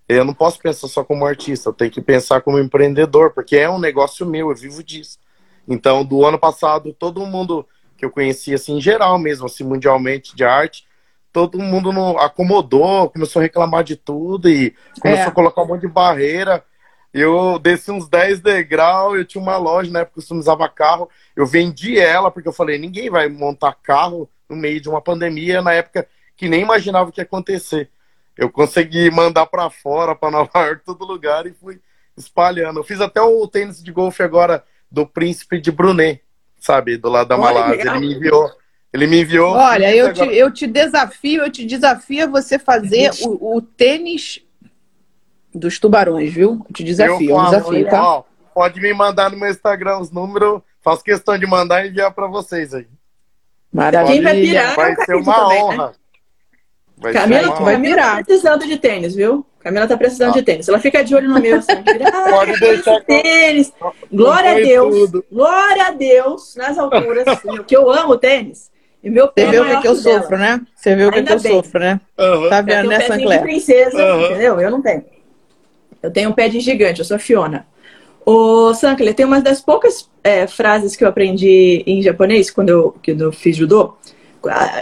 [0.08, 3.70] eu não posso pensar só como artista, eu tenho que pensar como empreendedor, porque é
[3.70, 5.18] um negócio meu, eu vivo disso.
[5.66, 10.34] Então, do ano passado, todo mundo que eu conhecia, assim, em geral mesmo, assim, mundialmente,
[10.34, 10.84] de arte,
[11.32, 15.28] todo mundo não acomodou, começou a reclamar de tudo e começou é.
[15.28, 16.64] a colocar um monte de barreira.
[17.12, 21.46] Eu desci uns 10 degraus, eu tinha uma loja na época que customizava carro, eu
[21.46, 25.72] vendi ela porque eu falei, ninguém vai montar carro no meio de uma pandemia, na
[25.72, 26.06] época
[26.36, 27.90] que nem imaginava o que ia acontecer.
[28.36, 31.80] Eu consegui mandar para fora, para Nova York, todo lugar e fui
[32.16, 32.80] espalhando.
[32.80, 36.22] Eu fiz até o tênis de golfe agora do príncipe de Brunet,
[36.58, 37.90] sabe, do lado da Malásia.
[37.90, 38.50] Ele me enviou.
[38.92, 39.52] Ele me enviou.
[39.52, 44.42] Olha, eu te, eu te desafio, eu te desafio a você fazer o, o tênis
[45.54, 46.64] dos tubarões, viu?
[46.68, 48.04] Eu te desafio, eu falo, desafio, tá?
[48.04, 48.24] Ó,
[48.54, 50.60] pode me mandar no meu Instagram os números.
[50.82, 52.86] Faço questão de mandar e enviar para vocês aí.
[53.72, 54.12] Maravilha.
[54.12, 54.74] Quem vai virar?
[54.74, 55.86] Vai ser uma também, honra.
[55.86, 55.92] Né?
[56.98, 58.16] Vai Camila, uma vai virar.
[58.18, 59.46] Tá precisando de tênis, viu?
[59.60, 60.38] Camila tá precisando ah.
[60.38, 60.68] de tênis.
[60.68, 61.58] Ela fica de olho no meu.
[61.58, 63.00] Assim, ah, Pode deixar.
[63.04, 63.72] Tênis.
[64.12, 64.94] Glória a Deus.
[64.94, 65.24] Tudo.
[65.32, 67.26] Glória a Deus nas alturas.
[67.26, 68.70] Assim, que eu amo tênis.
[69.02, 70.20] E meu pé Você viu o que, eu dela.
[70.20, 70.60] sofro, né?
[70.76, 72.00] Você viu o que, que eu sofro, né?
[72.18, 72.48] Uhum.
[72.48, 73.38] Tá vendo, né, Sancler?
[73.38, 74.26] de princesa, uhum.
[74.26, 74.60] entendeu?
[74.60, 75.04] Eu não tenho.
[76.02, 77.66] Eu tenho um pé de gigante, eu sou Fiona.
[78.24, 82.96] O Sankler, tem uma das poucas é, frases que eu aprendi em japonês quando eu,
[83.04, 83.96] quando eu fiz judô.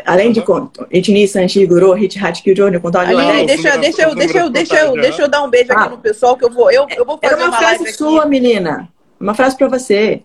[0.07, 4.39] Além de conto, Ichini, Sanchi, Guru, Hit, Hat, Kyujo, contar Ali, deixa, deixa, eu, deixa,
[4.39, 5.91] eu, deixa, eu, deixa eu dar um beijo aqui ah.
[5.91, 8.31] no pessoal que eu vou, eu, eu vou fazer Era uma, uma frase sua, aqui.
[8.31, 8.89] menina.
[9.21, 10.23] Uma frase para você.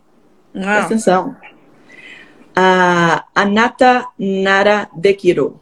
[0.55, 0.59] Ah.
[0.61, 1.35] Presta atenção.
[3.35, 5.59] Anata nara dekiru.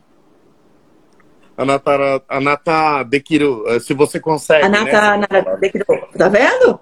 [1.57, 3.65] Anata, anata dekiru.
[3.67, 4.63] Eh, se você consegue.
[4.63, 5.27] Anata né?
[5.29, 5.85] nara dekiru.
[6.15, 6.79] Tá vendo?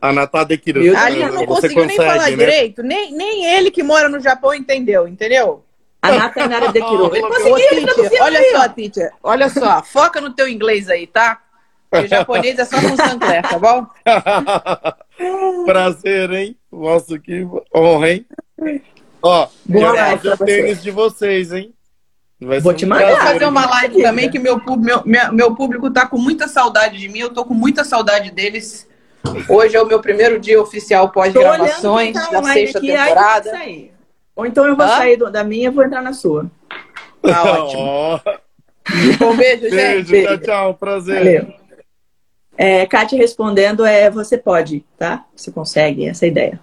[0.00, 0.80] Anata dekiru.
[0.96, 2.36] Ali não conseguiu nem falar né?
[2.36, 2.82] direito.
[2.82, 5.62] Nem, nem ele que mora no Japão entendeu, entendeu?
[6.00, 7.14] Anata nara dekiru.
[7.14, 9.12] Ele conseguiu, Olha só, teacher.
[9.22, 9.82] Olha só.
[9.84, 11.40] Foca no teu inglês aí, tá?
[11.88, 13.86] Porque japonês é só com Sancler, tá bom?
[15.66, 16.56] Prazer, hein?
[16.72, 18.26] Nossa, que honra, hein?
[19.22, 21.72] Ó, Boa eu vou o tênis de vocês, hein?
[22.40, 23.06] Vai vou te mandar.
[23.06, 24.60] Vou fazer uma live também que meu,
[25.04, 27.20] meu, meu público tá com muita saudade de mim.
[27.20, 28.88] Eu tô com muita saudade deles.
[29.48, 33.52] Hoje é o meu primeiro dia oficial pós-gravações da sexta aqui, temporada.
[34.34, 34.96] Ou então eu vou Hã?
[34.96, 36.50] sair da minha e vou entrar na sua.
[37.22, 38.20] Tá ótimo.
[39.24, 40.10] Um beijo, gente.
[40.10, 40.74] Beijo, tchau, tchau.
[40.74, 41.14] Prazer.
[41.14, 41.54] Valeu.
[42.56, 45.24] É, Kátia respondendo é você pode, tá?
[45.36, 46.60] Você consegue, essa é a ideia.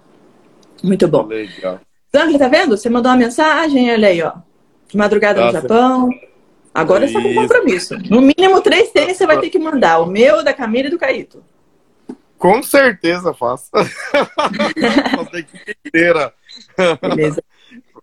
[0.82, 1.26] Muito bom.
[1.26, 1.80] Legal.
[2.14, 2.76] Zangli, tá vendo?
[2.76, 4.32] Você mandou uma mensagem, olha aí, ó.
[4.88, 5.56] De madrugada Nossa.
[5.56, 6.10] no Japão.
[6.74, 7.98] Agora você tá com compromisso.
[8.08, 10.00] No mínimo três tênis você vai ter que mandar.
[10.00, 11.42] O meu, da Camila e do Caíto.
[12.38, 13.68] Com certeza faço.
[13.70, 16.32] Faço a equipe inteira.
[17.00, 17.42] Beleza.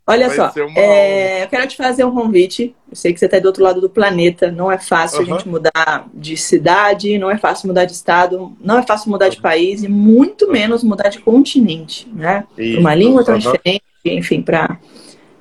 [0.09, 2.73] Olha Vai só, é, eu quero te fazer um convite.
[2.89, 4.49] Eu sei que você está do outro lado do planeta.
[4.49, 5.33] Não é fácil uhum.
[5.33, 9.27] a gente mudar de cidade, não é fácil mudar de estado, não é fácil mudar
[9.27, 12.45] de país e muito menos mudar de continente, né?
[12.55, 13.39] Para uma língua tão uhum.
[13.41, 13.83] diferente,
[14.13, 14.79] enfim, para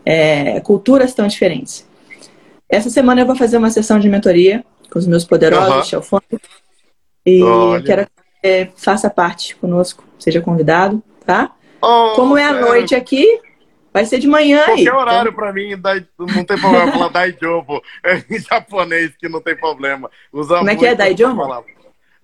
[0.05, 1.87] é, culturas tão diferentes.
[2.69, 6.21] Essa semana eu vou fazer uma sessão de mentoria com os meus poderosos uhum.
[7.25, 7.83] E Olha.
[7.83, 11.53] quero que você faça parte conosco, seja convidado, tá?
[11.83, 13.41] Oh, Como é a noite aqui,
[13.97, 14.85] Vai ser de manhã Qualquer aí.
[14.85, 15.41] Qualquer horário então...
[15.41, 15.71] pra mim,
[16.19, 17.83] não tem problema falar Daijobo.
[18.05, 20.11] É em japonês que não tem problema.
[20.31, 21.65] Usa Como é que é Daijobo?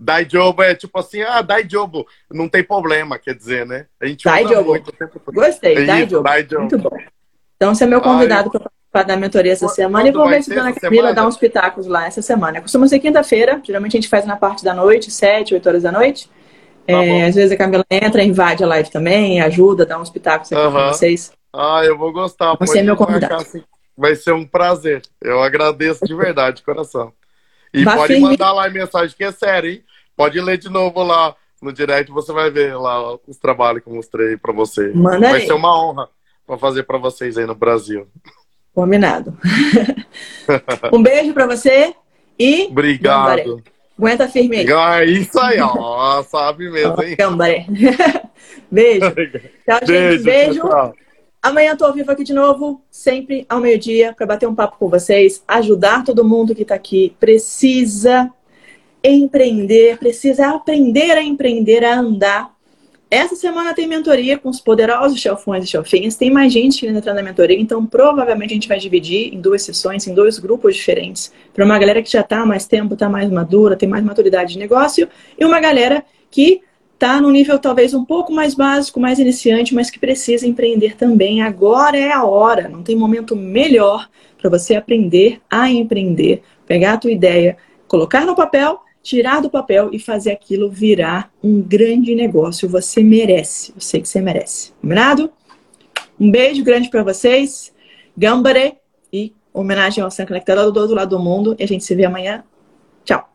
[0.02, 3.86] Daijobo é tipo assim, ah, Daijobo, não tem problema, quer dizer, né?
[4.00, 4.70] A gente Daijobo.
[4.70, 5.20] Muito tempo...
[5.32, 6.28] Gostei, é Daijobo.
[6.58, 6.96] Muito bom.
[7.56, 10.52] Então, você é meu convidado para participar da mentoria essa semana e vou ver se
[10.52, 12.60] a Dona Camila dá uns pitacos lá essa semana.
[12.60, 15.92] Costuma ser quinta-feira, geralmente a gente faz na parte da noite, sete, oito horas da
[15.92, 16.28] noite.
[16.84, 20.52] Tá é, às vezes a Camila entra, invade a live também, ajuda, dá uns pitacos
[20.52, 20.72] aqui uh -huh.
[20.72, 21.32] para vocês.
[21.52, 22.56] Ah, eu vou gostar.
[22.58, 23.36] Você é meu convidado.
[23.36, 23.62] Assim.
[23.96, 25.02] Vai ser um prazer.
[25.20, 27.12] Eu agradeço de verdade, de coração.
[27.72, 29.84] E Vá pode mandar lá a mensagem que é sério, hein?
[30.16, 33.94] Pode ler de novo lá no direct, você vai ver lá os trabalhos que eu
[33.94, 34.92] mostrei para você.
[34.92, 35.46] Manda vai aí.
[35.46, 36.08] ser uma honra
[36.46, 38.08] para fazer para vocês aí no Brasil.
[38.74, 39.36] Combinado.
[40.92, 41.94] um beijo para você
[42.38, 43.62] e obrigado.
[43.96, 44.66] Aguenta firme aí.
[44.66, 46.22] É isso aí, ó.
[46.24, 47.16] Sabe mesmo, hein?
[48.70, 49.12] Beijo.
[49.64, 49.86] Tchau, gente.
[49.86, 50.24] Beijo.
[50.24, 50.60] Beijo.
[50.60, 50.94] Tchau.
[51.42, 54.88] Amanhã estou ao vivo aqui de novo, sempre ao meio-dia, para bater um papo com
[54.88, 57.16] vocês, ajudar todo mundo que está aqui.
[57.18, 58.30] Precisa
[59.04, 62.52] empreender, precisa aprender a empreender, a andar.
[63.10, 66.16] Essa semana tem mentoria com os poderosos chelfões e chelfinhas.
[66.16, 69.62] Tem mais gente querendo entrar na mentoria, então provavelmente a gente vai dividir em duas
[69.62, 71.32] sessões, em dois grupos diferentes.
[71.52, 74.54] Para uma galera que já está há mais tempo, está mais madura, tem mais maturidade
[74.54, 76.62] de negócio, e uma galera que
[76.94, 81.42] está no nível talvez um pouco mais básico, mais iniciante, mas que precisa empreender também.
[81.42, 86.96] Agora é a hora, não tem momento melhor para você aprender a empreender, pegar a
[86.96, 87.56] tua ideia,
[87.88, 92.68] colocar no papel, tirar do papel e fazer aquilo virar um grande negócio.
[92.68, 93.72] Você merece.
[93.74, 94.72] Eu sei que você merece.
[94.80, 95.32] Combinado?
[96.18, 97.72] Um beijo grande para vocês.
[98.16, 98.74] Gambare
[99.12, 101.56] e homenagem ao San Conectado do outro lado do mundo.
[101.58, 102.44] E a gente se vê amanhã.
[103.04, 103.28] Tchau.